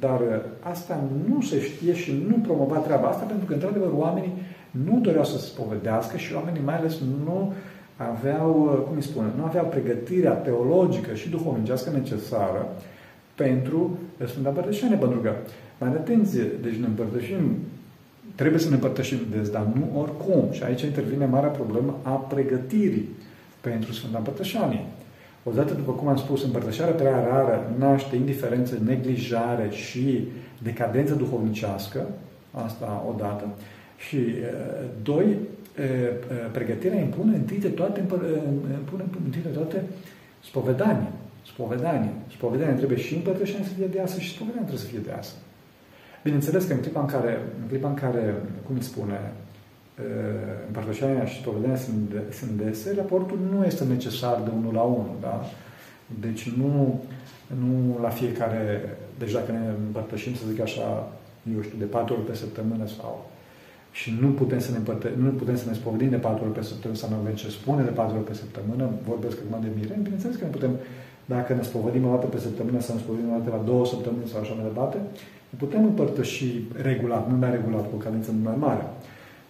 [0.00, 0.20] dar
[0.60, 4.32] asta nu se știe și nu promova treaba asta pentru că, într-adevăr, oamenii
[4.70, 7.52] nu doreau să se spovedească și oamenii mai ales nu
[7.96, 8.52] aveau,
[8.86, 12.68] cum îi spune, nu aveau pregătirea teologică și duhovnicească necesară
[13.34, 15.32] pentru Sfânta Împărtășanie, pentru că,
[15.78, 17.56] mai atenție, deci ne împărtășim,
[18.40, 20.42] trebuie să ne împărtășim des, dar nu oricum.
[20.50, 23.08] Și aici intervine marea problemă a pregătirii
[23.60, 24.84] pentru Sfânta Împărtășanie.
[25.42, 30.28] Odată, după cum am spus, împărtășarea prea rară naște indiferență, neglijare și
[30.62, 32.06] decadență duhovnicească,
[32.50, 33.44] asta odată,
[34.08, 34.18] și
[35.02, 35.36] doi,
[36.52, 39.82] pregătirea impune întâi de toate, impune întâi de toate
[40.44, 41.10] spovedanie.
[41.46, 42.10] Spovedanie.
[42.30, 45.32] Spovedanie trebuie și împărtășania să fie deasă și spovedania trebuie să fie deasă.
[46.28, 48.34] Bineînțeles că în clipa în care, în clipa în care
[48.66, 49.32] cum îți spune,
[50.66, 55.16] împărtășania și spovedania sunt, sunt dese, raportul nu este necesar de unul la unul.
[55.20, 55.44] Da?
[56.20, 57.02] Deci nu,
[57.62, 58.64] nu la fiecare,
[59.18, 61.12] deci dacă ne împărtășim, să zic așa,
[61.54, 63.30] eu știu, de patru ori pe săptămână sau
[63.92, 66.62] și nu putem să ne, împărtă, nu putem să ne spovedim de patru ori pe
[66.62, 69.98] săptămână sau nu avem ce spune de patru ori pe săptămână, vorbesc acum de mire,
[70.02, 70.72] bineînțeles că ne putem,
[71.34, 74.28] dacă ne spovedim o dată pe săptămână sau ne spovedim o dată la două săptămâni
[74.28, 74.96] sau așa mai departe,
[75.50, 76.46] ne putem împărtăși
[76.82, 78.84] regulat, nu mai regulat, cu o cadență mai mare.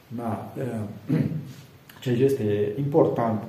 [0.09, 0.53] Da.
[2.01, 3.43] Ceea ce este important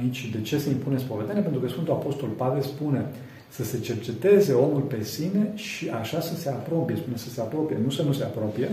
[0.00, 1.42] aici, de ce se impune spovedanie?
[1.42, 3.06] Pentru că Sfântul Apostol Pavel spune
[3.48, 7.76] să se cerceteze omul pe sine și așa să se apropie, spune să se apropie,
[7.84, 8.68] nu să nu se apropie,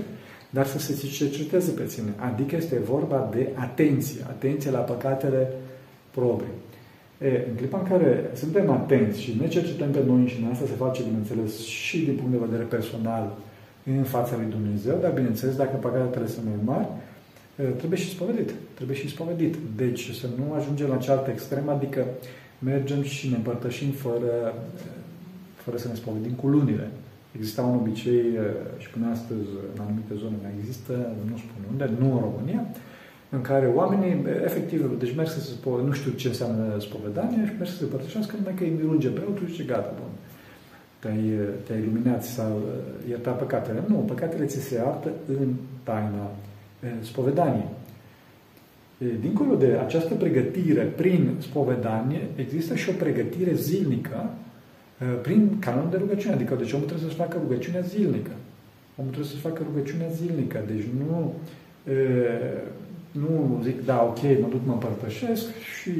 [0.50, 2.14] dar să se cerceteze pe sine.
[2.18, 5.54] Adică este vorba de atenție, atenție la păcatele
[6.12, 6.52] proprii.
[7.22, 10.82] E, în clipa în care suntem atenți și ne cercetăm pe noi și asta se
[10.86, 13.38] face, bineînțeles, și din punct de vedere personal
[13.98, 16.88] în fața lui Dumnezeu, dar, bineînțeles, dacă păcatele sunt mai mari,
[17.78, 18.50] trebuie și spovedit.
[18.74, 19.56] Trebuie și spovedit.
[19.76, 22.06] Deci să nu ajungem la cealaltă extremă, adică
[22.60, 24.32] mergem și ne împărtășim fără,
[25.56, 26.88] fără să ne spovedim cu lunile.
[27.36, 28.26] Exista un obicei
[28.78, 30.94] și până astăzi în anumite zone mai există,
[31.30, 32.66] nu spun unde, nu în România,
[33.36, 37.54] în care oamenii, efectiv, deci merg să se spove, nu știu ce înseamnă spovedanie și
[37.58, 40.10] merg să se părtășească, numai că îi mirunge preotul și zice, gata, bun.
[41.00, 41.34] Te-ai,
[41.68, 42.62] te iluminat sau
[43.10, 43.84] iertat păcatele.
[43.88, 46.32] Nu, păcatele ți se iartă în taina
[47.02, 47.68] spovedanie.
[49.22, 54.30] Dincolo de această pregătire prin spovedanie, există și o pregătire zilnică
[55.22, 56.34] prin canon de rugăciune.
[56.34, 58.32] Adică, deci omul trebuie să-și facă rugăciunea zilnică.
[58.96, 60.60] Omul trebuie să-și facă rugăciunea zilnică.
[60.68, 61.34] Deci nu,
[63.12, 65.46] nu zic, da, ok, mă duc, mă împărtășesc
[65.80, 65.92] și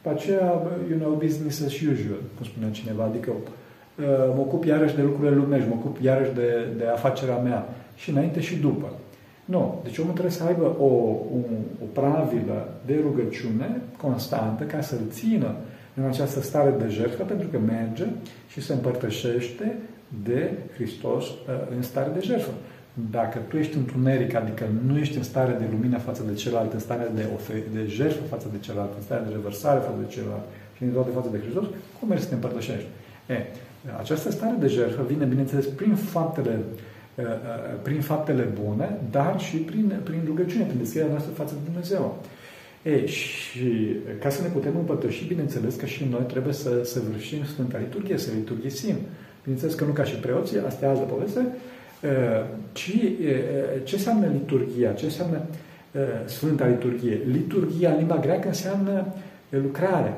[0.00, 3.04] pe aceea, you know, business as usual, cum spunea cineva.
[3.04, 3.30] Adică
[4.34, 7.68] mă ocup iarăși de lucrurile lumești, mă ocup iarăși de, de afacerea mea.
[7.96, 8.88] Și înainte și după.
[9.44, 9.80] Nu.
[9.84, 11.38] Deci omul trebuie să aibă o, o,
[11.82, 15.54] o pravilă de rugăciune constantă ca să-l țină
[15.94, 18.04] în această stare de jertfă, pentru că merge
[18.48, 19.76] și se împărtășește
[20.24, 21.34] de Hristos uh,
[21.76, 22.50] în stare de jertfă.
[23.10, 26.78] Dacă tu ești întuneric, adică nu ești în stare de lumină față de celălalt, în
[26.78, 30.44] stare de, ofer- de jertfă față de celălalt, în stare de revărsare față de celălalt
[30.76, 31.64] și în toate față de Hristos,
[31.98, 32.88] cum mergi să te împărtășești?
[33.26, 33.36] E,
[33.98, 36.58] această stare de jertfă vine, bineînțeles, prin faptele
[37.14, 41.70] uh, uh, prin faptele bune, dar și prin, prin rugăciune, prin deschiderea noastră față de
[41.70, 42.22] Dumnezeu.
[42.82, 47.44] E, și ca să ne putem împărtăși, bineînțeles că și noi trebuie să, să vârșim
[47.44, 48.96] Sfânta Liturghie, să liturghisim.
[49.42, 51.46] Bineînțeles că nu ca și preoții, asta e altă poveste,
[52.72, 52.96] ci
[53.82, 55.40] ce înseamnă liturghia, ce înseamnă
[56.24, 57.20] Sfânta Liturghie.
[57.32, 59.06] Liturghia în limba greacă înseamnă
[59.48, 60.14] lucrare.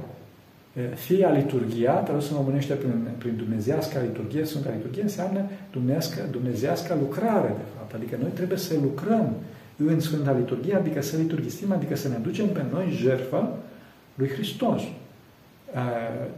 [0.95, 5.41] Fia liturghia, tradus în românește prin, prin dumnezească liturghie, Sfânta Liturghie, înseamnă
[5.73, 7.95] dumnezească, dumnezească lucrare, de fapt.
[7.95, 9.35] Adică noi trebuie să lucrăm
[9.77, 13.59] în Sfânta Liturghie, adică să liturghisim, adică să ne aducem pe noi jertfă
[14.15, 14.83] lui Hristos.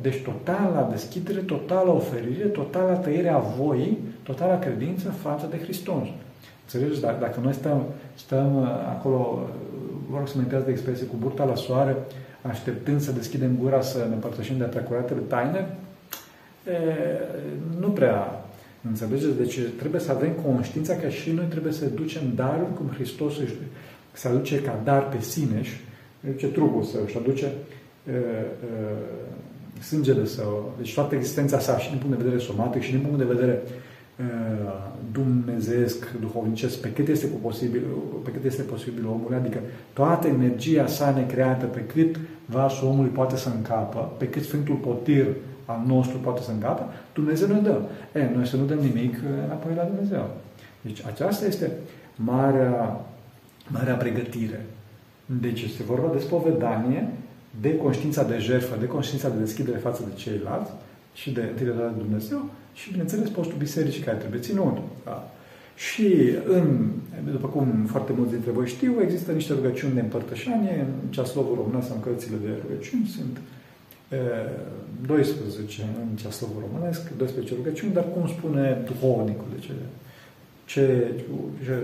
[0.00, 6.06] Deci totală deschidere, totală oferire, totală tăiere a voii, totală credință față de Hristos.
[6.62, 7.00] Înțelegeți?
[7.00, 7.82] Dacă noi stăm,
[8.14, 8.56] stăm
[8.88, 9.48] acolo,
[10.10, 11.96] vă rog să mă de expresie, cu burta la soare,
[12.42, 15.66] așteptând să deschidem gura să ne împărtășim de precuratele taine,
[16.66, 16.72] e,
[17.80, 18.44] nu prea
[18.88, 19.36] Înțelegeți?
[19.36, 23.54] Deci trebuie să avem conștiința că și noi trebuie să ducem daruri cum Hristos își,
[24.12, 25.76] să aduce ca dar pe sine și
[26.20, 27.83] duce trupul să își aduce uh, uh,
[29.80, 33.18] sângele său, deci toată existența sa și din punct de vedere somatic și din punct
[33.18, 37.82] de vedere uh, dumnezeesc, duhovnicesc, pe cât este posibil,
[38.24, 39.58] pe cât este posibil omului, adică
[39.92, 45.26] toată energia sa necreată, pe cât vasul omului poate să încapă, pe cât Sfântul Potir
[45.64, 47.80] al nostru poate să îngapă, Dumnezeu ne dă.
[48.14, 49.14] E, noi să nu dăm nimic
[49.44, 50.30] înapoi la Dumnezeu.
[50.80, 51.70] Deci aceasta este
[52.16, 53.00] marea,
[53.66, 54.66] marea pregătire.
[55.40, 57.08] Deci este vorba de spovedanie,
[57.60, 60.70] de conștiința de jertfă, de conștiința de deschidere față de ceilalți
[61.14, 64.76] și de întâi de Dumnezeu și, bineînțeles, postul bisericii care trebuie ținut.
[65.04, 65.32] Da?
[65.76, 66.08] Și,
[66.46, 66.90] în,
[67.30, 71.90] după cum foarte mulți dintre voi știu, există niște rugăciuni de împărtășanie, în ceaslovul românesc,
[71.94, 73.36] în cărțile de rugăciuni, sunt
[75.06, 79.72] 12 în ceaslovul românesc, 12 rugăciuni, dar cum spune duhovnicul, de ce,
[80.64, 81.14] ce,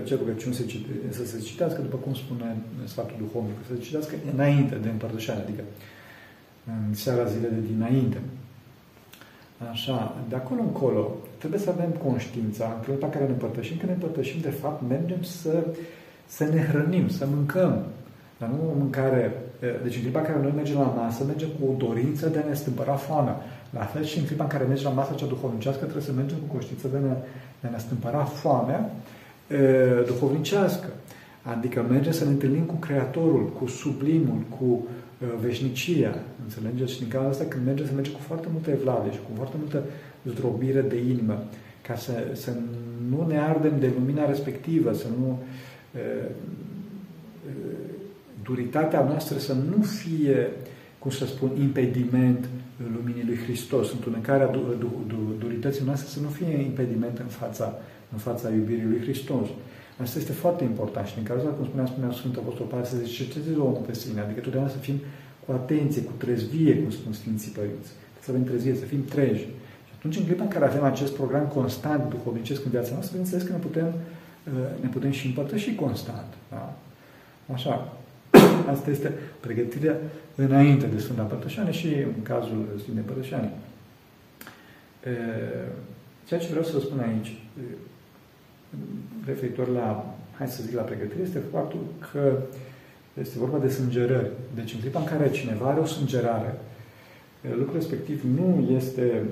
[0.03, 4.15] ce rugăciuni se cite, să se citească, după cum spune sfatul duhovnic, să se citească
[4.33, 5.63] înainte de împărtășare, adică
[6.65, 8.17] în seara zilele dinainte.
[9.71, 13.91] Așa, de acolo încolo, trebuie să avem conștiința, în clipa care ne împărtășim, că ne
[13.91, 15.67] împărtășim, de fapt, mergem să,
[16.27, 17.83] să ne hrănim, să mâncăm.
[18.37, 19.33] Dar nu o mâncare...
[19.83, 22.47] Deci în clipa în care noi mergem la masă, mergem cu o dorință de a
[22.47, 23.35] ne stâmpăra foamea.
[23.73, 26.37] La fel și în clipa în care mergem la masă cea duhovnicească, trebuie să mergem
[26.37, 27.15] cu conștiință de a ne,
[27.61, 28.91] de a ne stâmpăra foamea
[30.05, 30.87] duhovnicească.
[31.43, 34.87] Adică mergem să ne întâlnim cu Creatorul, cu sublimul, cu
[35.41, 36.15] veșnicia.
[36.43, 36.91] Înțelegeți?
[36.91, 39.55] Și din cauza asta, când mergem, să mergem cu foarte multă evlavie și cu foarte
[39.59, 39.83] multă
[40.29, 41.43] zdrobire de inimă,
[41.87, 42.51] ca să, să
[43.09, 45.39] nu ne ardem de lumina respectivă, să nu
[48.43, 50.49] duritatea noastră să nu fie,
[50.99, 52.49] cum să spun, impediment
[52.95, 54.51] luminii lui Hristos, întunecarea
[55.39, 57.79] durității noastre să nu fie impediment în fața,
[58.11, 59.47] în fața iubirii lui Hristos.
[60.01, 63.23] Asta este foarte important și din cauza, cum spunea, spunea Sfântul Apostol Pavel, să zice,
[63.23, 64.97] cerceteze omul pe sine, adică totdeauna să fim
[65.45, 67.91] cu atenție, cu trezvie, cum spun Sfinții Părinți.
[68.19, 69.47] Să avem trezvie, să fim treji.
[69.87, 73.43] Și atunci, în clipa în care avem acest program constant duhovnicesc în viața noastră, bineînțeles
[73.47, 73.93] că ne putem,
[74.81, 76.33] ne putem și împărtăși constant.
[76.49, 76.77] Da?
[77.53, 77.93] Așa.
[78.71, 79.95] Asta este pregătirea
[80.43, 83.51] înainte de Sfânta Părtășanie și în cazul Sfântei Părtășanie.
[86.27, 87.41] Ceea ce vreau să vă spun aici,
[89.25, 91.79] referitor la, hai să zic, la pregătire, este faptul
[92.11, 92.37] că
[93.21, 94.31] este vorba de sângerări.
[94.55, 96.57] Deci în clipa în care cineva are o sângerare,
[97.55, 99.23] lucrul respectiv nu este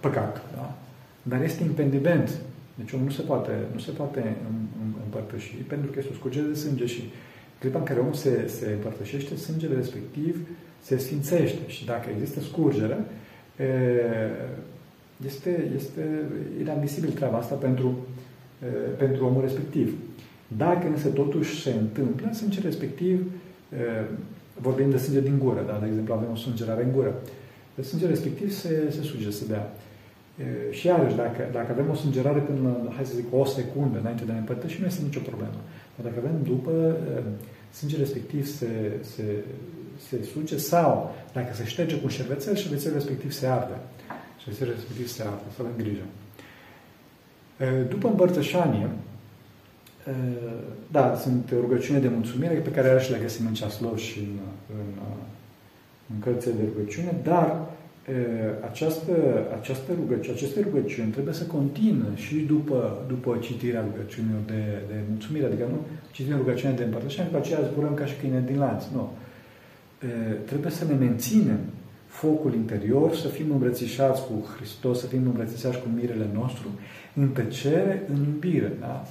[0.00, 0.74] păcat, da?
[1.22, 2.30] dar este impendiment.
[2.74, 4.36] Deci omul nu se poate, nu se poate
[5.04, 7.02] împărtăși pentru că este o scurgere de sânge și
[7.58, 10.46] clipa în care omul se, se împărtășește, sângele respectiv
[10.84, 12.98] se sfințește și dacă există scurgere,
[15.26, 16.02] este, este
[16.60, 17.96] inadmisibil treaba asta pentru,
[18.96, 19.94] pentru omul respectiv.
[20.56, 23.30] Dacă însă totuși se întâmplă, sângele respectiv,
[24.60, 25.78] vorbim de sânge din gură, da?
[25.80, 27.14] de exemplu avem o sângerare în gură,
[27.74, 29.72] de sângele respectiv se, se suge să bea.
[30.70, 34.30] Și iarăși, dacă, dacă avem o sângerare până, hai să zic, o secundă înainte de
[34.30, 35.60] a ne împărtăși, nu este nicio problemă.
[35.96, 36.96] Dar dacă avem după,
[37.72, 38.68] sângele respectiv se,
[39.00, 39.44] se,
[40.08, 43.74] se suge sau dacă se șterge cu un șervețel, șervețelul respectiv se arde.
[44.38, 45.42] Șervețelul respectiv se arde.
[45.54, 46.04] Să avem grijă.
[47.88, 48.88] După împărtășanie,
[50.90, 54.38] da, sunt rugăciune de mulțumire pe care și le găsim în ceaslov și în,
[54.76, 55.02] în,
[56.14, 57.60] în cărțile de rugăciune, dar
[58.64, 59.12] această,
[59.60, 65.46] această rugăciune, aceste rugăciuni trebuie să continue și după, după citirea rugăciunilor de, de mulțumire,
[65.46, 65.78] adică nu
[66.12, 68.84] citim rugăciunea de împărtășanie, după aceea zburăm ca și câine din lanț.
[68.94, 69.12] Nu.
[70.44, 71.58] Trebuie să ne menținem
[72.06, 76.68] focul interior, să fim îmbrățișați cu Hristos, să fim îmbrățișați cu mirele nostru,
[77.14, 78.72] în tăcere, în iubire.
[78.80, 79.06] Da?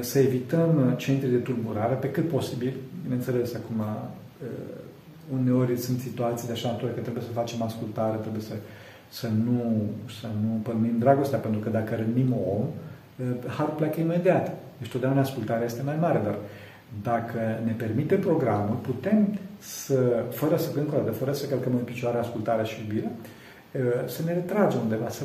[0.00, 2.72] Să evităm centri de tulburare pe cât posibil.
[3.02, 3.84] Bineînțeles, acum
[5.32, 8.54] uneori sunt situații de așa natură că trebuie să facem ascultare, trebuie să,
[9.08, 9.82] să, nu,
[10.20, 12.64] să nu pălmim dragostea, pentru că dacă rănim om,
[13.46, 14.56] har pleacă imediat.
[14.78, 16.36] Deci totdeauna ascultarea este mai mare, dar
[17.02, 22.18] dacă ne permite programul, putem să, fără să, încă o fără să călcăm în picioare
[22.18, 23.10] ascultarea și iubirea,
[24.06, 25.24] să ne retragem undeva, să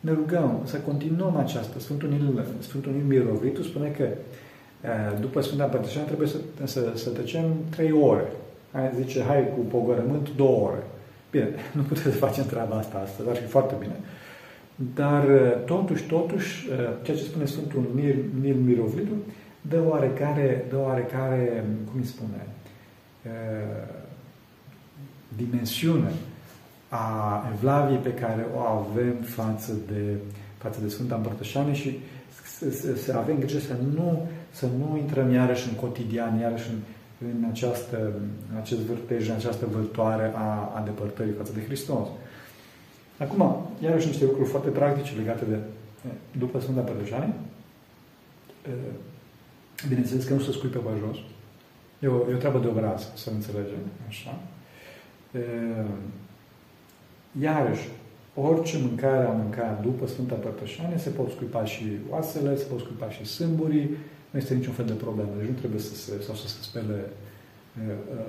[0.00, 1.78] ne rugăm, să continuăm aceasta.
[1.78, 4.08] Sfântul Nil, Sfântul Nil Mirovitu spune că
[5.20, 8.32] după Sfânta Împărtășanie trebuie să, să, să tăcem trei ore.
[8.74, 10.82] Hai, zice, hai cu pogărământ două ore.
[11.30, 13.96] Bine, nu putem să facem treaba asta astăzi, ar fi foarte bine.
[14.94, 15.24] Dar
[15.66, 16.68] totuși, totuși,
[17.02, 19.12] ceea ce spune Sfântul Nil, Nil Mirovitu,
[19.60, 22.46] dă oarecare, dă oarecare, cum îi spune,
[25.36, 26.12] dimensiune
[26.88, 30.16] a evlaviei pe care o avem față de,
[30.58, 31.98] față de Sfânta Împărtășanie și
[32.58, 36.76] să, să, să avem grijă să nu, să nu intrăm iarăși în cotidian, iarăși în,
[37.18, 38.12] în, această,
[38.50, 42.08] în acest vârtej, în această vâltoare a, a depărtării față de Hristos.
[43.18, 45.58] Acum, iarăși niște lucruri foarte practice legate de
[46.38, 47.32] după Sfânta Părtășanie.
[49.88, 51.16] Bineînțeles că nu se scui pe jos.
[51.98, 53.78] E o, e o treabă de obraz, să înțelegem.
[54.08, 54.38] Așa.
[57.40, 57.88] Iarăși,
[58.34, 63.10] orice mâncare am mâncat după Sfânta Părtășanie, se pot scuipa și oasele, se pot scuipa
[63.10, 63.90] și sâmburii,
[64.34, 65.30] nu este niciun fel de problemă.
[65.38, 66.98] Deci nu trebuie să se, sau să se spele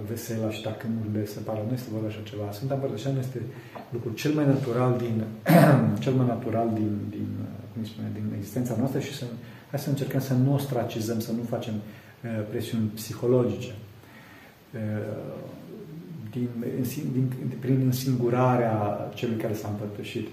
[0.09, 1.65] vesela și tacâmurile separate.
[1.67, 2.51] Nu este vorba așa ceva.
[2.51, 3.41] Sfânta Împărtășanie este
[3.89, 5.23] lucrul cel mai natural din,
[6.03, 7.27] cel mai natural din, din,
[7.73, 9.25] cum spune, din existența noastră și să,
[9.69, 11.73] hai să încercăm să nu ostracizăm, să nu facem
[12.49, 13.73] presiuni psihologice.
[16.31, 16.49] din,
[17.13, 20.27] din, prin însingurarea celui care s-a împărtășit.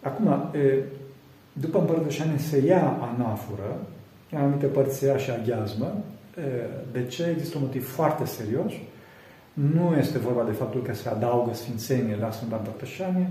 [0.00, 0.50] Acum,
[1.52, 3.86] după împărtășanie se ia anafură,
[4.30, 6.04] în anumite părți se ia și aghiazmă.
[6.92, 7.28] De ce?
[7.34, 8.72] Există un motiv foarte serios.
[9.52, 13.28] Nu este vorba de faptul că se adaugă sfințenie la Sfânta Împărtășanie,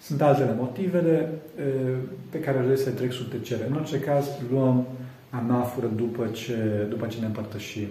[0.00, 1.28] sunt altele motivele
[2.30, 3.66] pe care le să trec sub tăcere.
[3.68, 4.86] În orice caz, luăm
[5.30, 7.88] anafură după ce, după ce ne împărtășim.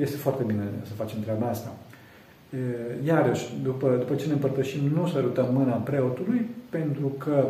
[0.00, 1.72] Este foarte bine să facem treaba asta.
[3.06, 7.48] Iarăși, după, după ce ne împărtășim, nu sărutăm mâna preotului, pentru că,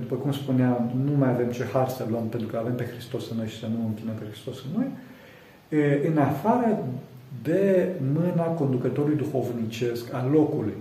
[0.00, 3.30] după cum spuneam, nu mai avem ce har să luăm, pentru că avem pe Hristos
[3.30, 4.88] în noi și să nu închinăm pe Hristos în noi,
[6.06, 6.84] în afară
[7.42, 10.74] de mâna conducătorului duhovnicesc al locului.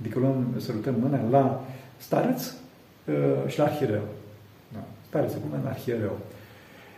[0.00, 1.64] Adică luăm, sărutăm mâna la
[1.96, 2.52] stareț
[3.46, 4.02] și la arhiereu.
[4.72, 4.84] Da.
[5.08, 6.18] Stareț acum în arhiereu.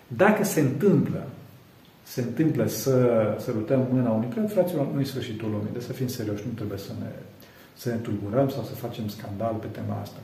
[0.07, 1.27] Dacă se întâmplă
[2.03, 2.95] se întâmplă să
[3.39, 5.73] sărutăm mâna unui preot, fraților, nu-i sfârșitul lumii.
[5.73, 7.11] De să fim serioși, nu trebuie să ne,
[7.77, 10.19] să ne tulburăm sau să facem scandal pe tema asta.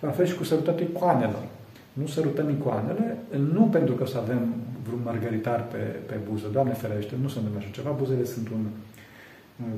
[0.00, 1.44] La fel și cu sărutatul icoanelor.
[1.92, 3.16] Nu sărutăm icoanele,
[3.52, 4.54] nu pentru că să avem
[4.86, 5.76] vreun margaritar pe,
[6.06, 6.46] pe buză.
[6.52, 7.90] Doamne ferește, nu se întâmplă așa ceva.
[7.90, 8.66] Buzele sunt un,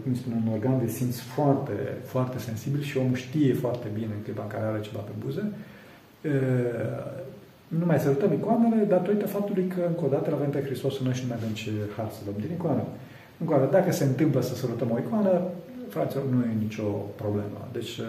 [0.02, 1.72] cum spun, un organ de simț foarte,
[2.04, 5.52] foarte sensibil și omul știe foarte bine în clipa în care are ceva pe buze
[7.78, 11.04] nu mai sărutăm icoanele datorită faptului că, încă o dată, îl avem pe Hristos în
[11.04, 12.84] noi și nu mai avem ce har să luăm din icoană.
[13.40, 15.42] Încă o dată, dacă se întâmplă să sărutăm o icoană,
[15.88, 16.88] fraților, nu e nicio
[17.22, 17.60] problemă.
[17.72, 18.00] Deci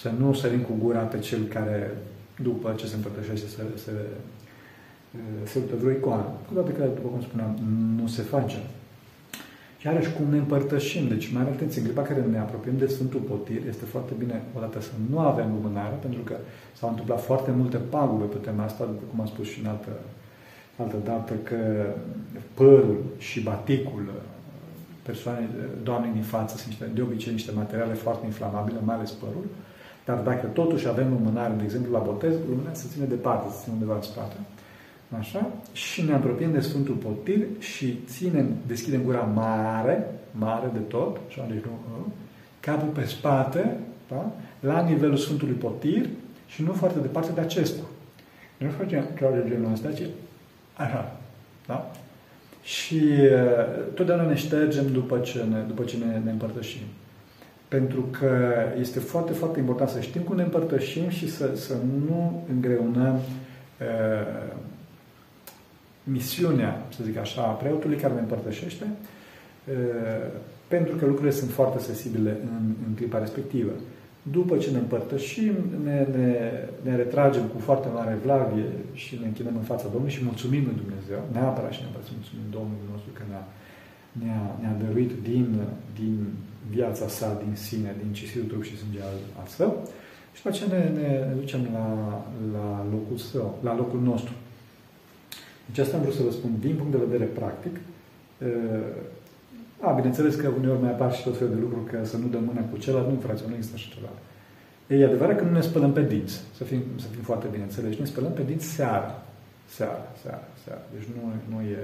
[0.00, 1.96] să nu sărim cu gura pe cel care,
[2.42, 3.92] după ce se împărtășește, să se, se
[5.44, 6.26] sărută vreo icoană.
[6.46, 7.58] Cu toate că, după cum spuneam,
[8.00, 8.60] nu se face.
[9.78, 11.08] Și iarăși cum ne împărtășim.
[11.08, 14.80] Deci, mai atenție, în clipa care ne apropiem de Sfântul Potir, este foarte bine, odată,
[14.80, 16.36] să nu avem lumânare, pentru că
[16.78, 19.92] s-au întâmplat foarte multe pagube pe tema asta, după cum am spus și în altă,
[20.76, 21.56] altă dată, că
[22.54, 24.12] părul și baticul
[25.02, 25.48] persoanei,
[25.82, 29.46] doamnei din față sunt niște, de obicei niște materiale foarte inflamabile, mai ales părul,
[30.08, 33.74] dar dacă totuși avem lumânare, de exemplu la botez, lumina se ține departe, se ține
[33.74, 34.36] undeva în spate.
[35.18, 35.50] Așa?
[35.72, 41.46] Și ne apropiem de Sfântul Potir și ținem, deschidem gura mare, mare de tot, așa,
[41.50, 42.06] deci nu, uh,
[42.60, 43.76] capul pe spate,
[44.08, 44.32] da?
[44.60, 46.08] la nivelul Sfântului Potir
[46.46, 47.82] și nu foarte departe de acesta.
[48.56, 50.02] Nu facem chiar de genul ăsta, ci
[50.74, 51.16] așa.
[51.66, 51.90] Da?
[52.62, 56.86] Și uh, totdeauna ne ștergem după ce ne, după ce ne, ne împărtășim.
[57.68, 61.74] Pentru că este foarte, foarte important să știm cum ne împărtășim și să, să
[62.06, 64.56] nu îngreunăm uh,
[66.02, 68.86] misiunea, să zic așa, a preotului care ne împărtășește,
[70.68, 73.72] pentru că lucrurile sunt foarte sensibile în, în clipa respectivă.
[74.22, 75.54] După ce ne împărtășim,
[75.84, 76.32] ne, ne,
[76.82, 80.80] ne retragem cu foarte mare vlavie și ne închinăm în fața Domnului și mulțumim lui
[80.84, 83.44] Dumnezeu, neapărat și neapărat să mulțumim Domnului nostru că ne-a,
[84.22, 85.46] ne-a, ne-a dăruit din,
[86.00, 86.16] din
[86.70, 89.88] viața sa, din sine, din cisitul trup și sânge al, al său.
[90.32, 91.88] Și după aceea ne, ne, ne ducem la,
[92.52, 94.32] la locul său, la locul nostru.
[95.66, 97.76] Deci asta am vrut să vă spun din punct de vedere practic.
[99.80, 102.44] A, bineînțeles că uneori mai apar și tot felul de lucruri, că să nu dăm
[102.44, 104.12] mâna cu celălalt, nu, frate, nu există așa ceva.
[104.88, 108.00] E adevărat că nu ne spălăm pe dinți, să fim, să fim foarte bine înțelegi.
[108.00, 109.22] Ne spălăm pe dinți seara.
[109.66, 110.80] Seara, seara, seara.
[110.94, 111.78] Deci nu, nu e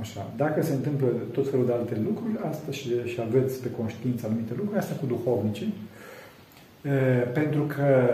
[0.00, 0.32] așa.
[0.36, 4.52] Dacă se întâmplă tot felul de alte lucruri, asta și, și aveți pe conștiință anumite
[4.56, 5.74] lucruri, asta cu duhovnicii,
[7.32, 8.08] pentru că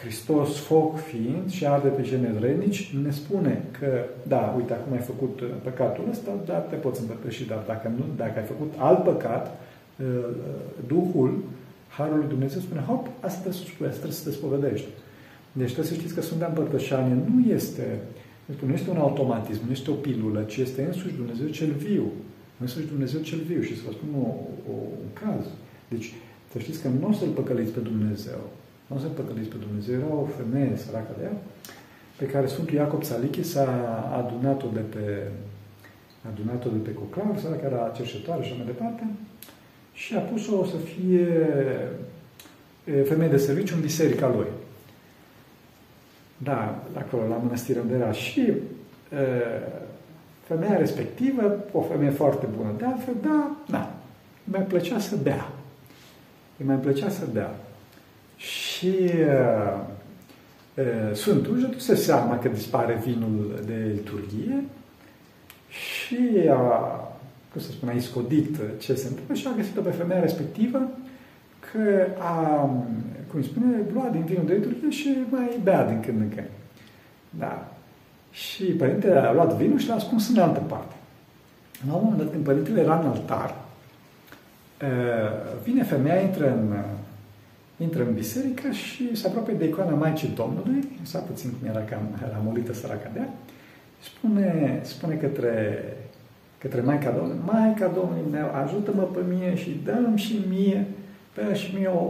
[0.00, 4.98] Hristos, foc fiind și arde pe cei nevrednici, ne spune că, da, uite, acum ai
[4.98, 9.60] făcut păcatul ăsta, dar te poți împărtăși, dar dacă, nu, dacă ai făcut alt păcat,
[10.86, 11.42] Duhul
[11.96, 14.88] Harul lui Dumnezeu spune, hop, asta trebuie, asta trebuie să te spovedești.
[15.52, 17.98] Deci trebuie să știți că Sfânta Împărtășanie nu este,
[18.66, 22.12] nu este un automatism, nu este o pilulă, ci este însuși Dumnezeu cel viu.
[22.60, 23.62] Însuși Dumnezeu cel viu.
[23.62, 24.26] Și să vă spun o,
[24.72, 24.74] o,
[25.04, 25.44] un caz.
[25.88, 26.12] Deci,
[26.52, 28.42] să știți că nu o să-L păcăliți pe Dumnezeu.
[28.86, 29.94] Nu o să-L păcăliți pe Dumnezeu.
[29.94, 31.36] Era o femeie săracă de ea,
[32.16, 33.68] pe care Sfântul Iacob Salichi s-a
[34.20, 35.28] adunat-o de pe
[36.32, 39.06] adunat-o de pe Coclar, săracă era cercetoare și așa mai departe,
[39.92, 41.28] și a pus-o să fie
[43.04, 44.46] femeie de serviciu în biserica lui.
[46.44, 48.12] Da, acolo, la mănăstire unde era.
[48.12, 48.60] Și e,
[50.42, 53.92] femeia respectivă, o femeie foarte bună, de altfel, da, da,
[54.44, 55.48] mi-a plăcea să bea
[56.58, 57.54] îi mai plăcea să bea.
[58.36, 59.80] Și uh,
[60.74, 64.64] uh, Sfântul își aduse seama că dispare vinul de liturghie
[65.68, 66.54] și a,
[67.52, 70.90] cum să spun, a iscodit ce se întâmplă și a găsit-o pe femeia respectivă
[71.72, 72.70] că a,
[73.34, 76.50] cum spune, lua din vinul de liturghie și mai bea din când în când.
[77.30, 77.68] Da.
[78.30, 80.94] Și părintele a luat vinul și l-a ascuns în altă parte.
[81.88, 83.54] La un moment dat, când părintele era în altar,
[85.64, 86.74] vine femeia, intră în,
[87.76, 92.00] intră în biserică și se apropie de icoana Maicii Domnului, sa puțin cum era, cam,
[92.26, 93.20] era molită săraca de
[94.04, 95.82] spune, spune către,
[96.58, 100.86] către Maica Domnului, Maica Domnului meu, ajută-mă pe mine și dă-mi și mie,
[101.34, 102.04] dă și mie o,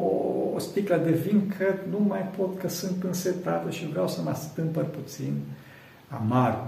[0.55, 4.35] o sticlă de vin, că nu mai pot, că sunt însetată și vreau să mă
[4.35, 5.33] stâmpăr puțin
[6.09, 6.67] amar.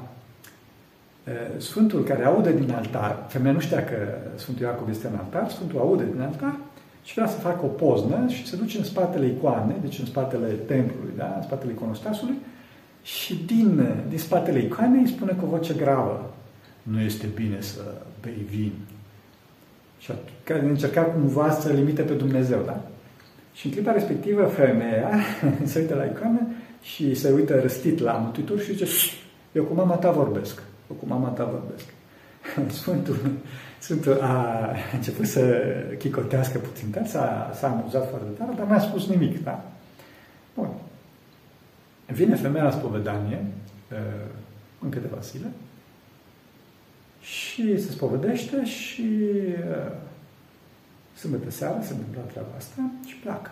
[1.57, 3.97] Sfântul care aude din altar, femeia nu știa că
[4.35, 6.57] Sfântul Iacob este în altar, Sfântul aude din altar
[7.05, 10.47] și vrea să facă o poznă și se duce în spatele icoane, deci în spatele
[10.47, 11.33] templului, da?
[11.37, 12.35] în spatele iconostasului,
[13.03, 16.35] și din, din spatele icoanei îi spune cu o voce gravă,
[16.83, 17.81] nu este bine să
[18.21, 18.73] bei vin.
[20.07, 20.13] Și
[20.45, 22.81] care încerca cumva să limite pe Dumnezeu, da?
[23.53, 25.11] Și în clipa respectivă, femeia
[25.65, 26.41] se uită la icoană
[26.83, 28.87] și se uită răstit la Mântuitor și zice,
[29.53, 30.63] eu cu mama ta vorbesc.
[30.91, 31.85] Eu cu mama ta vorbesc.
[32.81, 33.17] Sfântul,
[33.79, 35.65] Sfântul a început să
[35.99, 39.65] chicotească puțin, dar s-a, s-a amuzat foarte tare, dar n-a spus nimic, da?
[40.55, 40.69] Bun.
[42.07, 43.45] Vine femeia la spovedanie
[43.93, 43.99] uh,
[44.81, 45.47] în câteva zile
[47.27, 49.09] și se spovedește și
[49.71, 49.93] uh,
[51.15, 53.51] sâmbătă seara se întâmplă treaba asta și pleacă.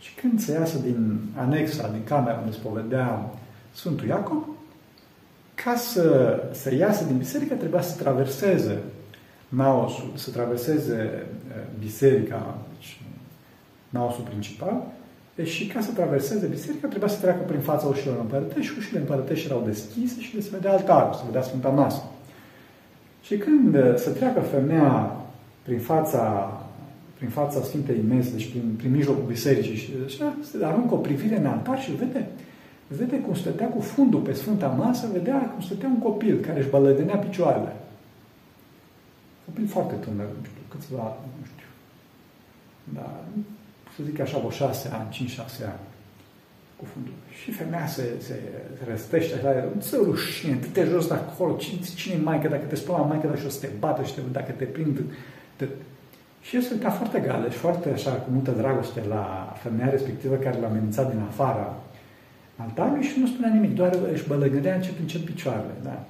[0.00, 3.30] Și când se iasă din anexa, din camera unde spovedea
[3.74, 4.44] Sfântul Iacob,
[5.54, 8.78] ca să, să iasă din biserică, trebuia să traverseze
[9.48, 11.26] naosul, să traverseze
[11.78, 13.00] biserica, deci
[13.88, 14.82] naosul principal,
[15.42, 19.46] și ca să traverseze biserica, trebuia să treacă prin fața ușilor împărătești și ușile împărătești
[19.46, 22.02] erau deschise și se vedea altarul, se vedea Sfânta Masă.
[23.22, 25.16] Și când se treacă femeia
[25.62, 26.52] prin fața,
[27.14, 31.38] prin fața Sfintei Mese, deci prin, prin mijlocul bisericii, și așa, se aruncă o privire
[31.38, 32.26] în altar și vede
[32.96, 36.68] vede cum stătea cu fundul pe Sfânta Masă, vedea cum stătea un copil care își
[36.68, 37.76] bălădenea picioarele.
[39.44, 41.66] Copil foarte tânăr, nu știu, câțiva, nu știu,
[42.94, 43.10] dar
[43.96, 45.91] să zic așa, vreo șase ani, cinci, șase ani
[46.82, 47.14] cu fundul.
[47.40, 48.36] Și femeia se, se
[48.88, 52.64] răstește așa, nu se rușine, te, te jos de acolo, cine, cine e maică, dacă
[52.64, 55.00] te spune la maică, dacă o să te bată și te, dacă te prind,
[55.56, 55.64] te...
[56.40, 60.34] Și el se uita foarte gale și foarte așa, cu multă dragoste la femeia respectivă
[60.34, 61.76] care l-a amenințat din afara
[62.56, 65.74] altarului și nu spunea nimic, doar își bălăgădea încet încet picioarele.
[65.82, 66.04] Da?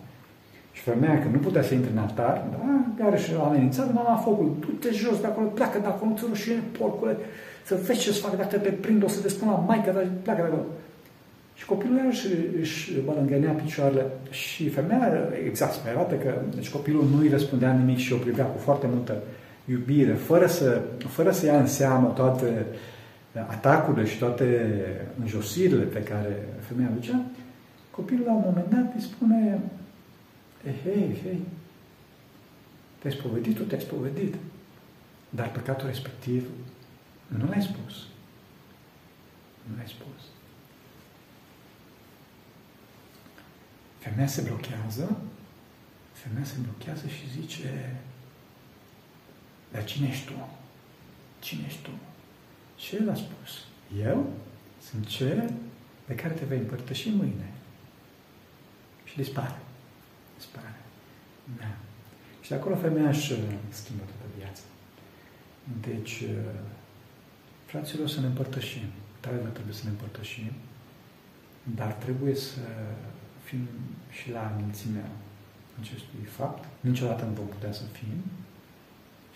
[0.73, 3.05] Și femeia, că nu putea să intre în altar, da?
[3.05, 6.63] care și a amenințat, mama focul, du-te jos de acolo, pleacă de acolo, ți rușine,
[6.79, 7.17] porcule,
[7.65, 10.09] să vezi ce să fac dacă te prind, o să te spun la maică, dar
[10.23, 10.67] pleacă de acolo.
[11.55, 12.27] Și copilul își,
[12.61, 18.17] își bălângănea picioarele și femeia exasperată că deci copilul nu îi răspundea nimic și o
[18.17, 19.23] privea cu foarte multă
[19.65, 22.67] iubire, fără să, fără să ia în seamă toate
[23.41, 24.75] atacurile și toate
[25.21, 27.25] înjosirile pe care femeia ducea,
[27.91, 29.61] copilul la un moment dat îi spune
[30.67, 31.41] eh, hei, hei,
[32.99, 34.35] te-ai spovedit, tu te-ai spovedit,
[35.31, 36.49] dar păcatul respectiv
[37.39, 38.07] nu l-ai spus.
[39.63, 40.23] Nu l-ai spus.
[43.99, 45.17] Femeia se blochează,
[46.13, 47.97] femeia se blochează și zice,
[49.71, 50.49] dar cine ești tu?
[51.41, 51.91] Cine ești tu?
[52.75, 53.65] Ce el a spus?
[53.99, 54.33] Eu
[54.81, 55.53] sunt cel
[56.05, 57.53] pe care te vei împărtăși mâine.
[59.05, 59.59] Și dispare.
[60.37, 60.75] Dispare.
[61.59, 61.77] Da.
[62.41, 64.63] Și de acolo femeia își uh, schimbă toată viața.
[65.81, 66.61] Deci, uh,
[67.73, 68.89] fraților, să ne împărtășim.
[69.21, 70.53] Tare trebuie să ne împărtășim,
[71.79, 72.65] dar trebuie să
[73.49, 73.63] fim
[74.19, 75.09] și la înălțimea
[75.81, 76.63] acestui fapt.
[76.89, 78.19] Niciodată nu vom putea să fim,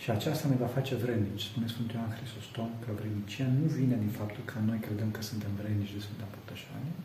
[0.02, 1.48] și aceasta ne va face vrednici.
[1.50, 5.52] Spune Sfântul Ioan Hristostom că vrednicia nu vine din faptul că noi credem că suntem
[5.60, 6.96] vrednici de Sfânta Părtășanie,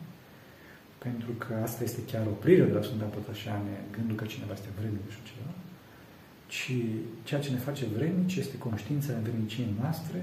[1.06, 5.06] pentru că asta este chiar oprire de la Sfânta Părtășanie, gândul că cineva este vrednic
[5.16, 5.50] și ceva,
[6.54, 6.72] ci
[7.26, 10.18] ceea ce ne face vrednici este conștiința vredniciei noastre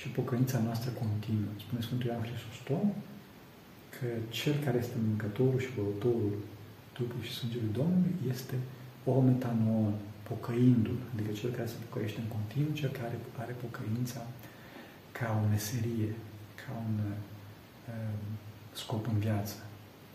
[0.00, 1.52] și pocăința noastră continuă.
[1.64, 2.86] Spune Sfântul Ioan Hristostom
[3.96, 6.34] că cel care este mâncătorul și băutorul
[6.92, 8.56] trupului și sângelui Domnului este
[9.04, 9.94] o metanon,
[10.28, 14.20] pocăindu-l, adică cel care se pocăiește în continuu, cel care are pocăința
[15.12, 16.10] ca o meserie,
[16.60, 18.16] ca un uh,
[18.72, 19.56] scop în viață.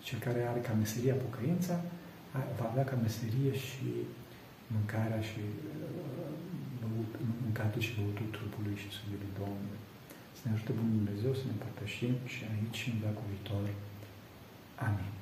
[0.07, 1.75] Cel care are ca meseria pocăința,
[2.57, 3.88] va avea ca meserie și
[4.73, 6.01] mâncarea și uh,
[7.52, 9.82] băut, mâncatul și băutul trupului și Sfântului Domnului.
[10.38, 13.64] Să ne ajute Bunul Dumnezeu să ne împărtășim și aici și în veacul viitor.
[14.88, 15.20] Amin.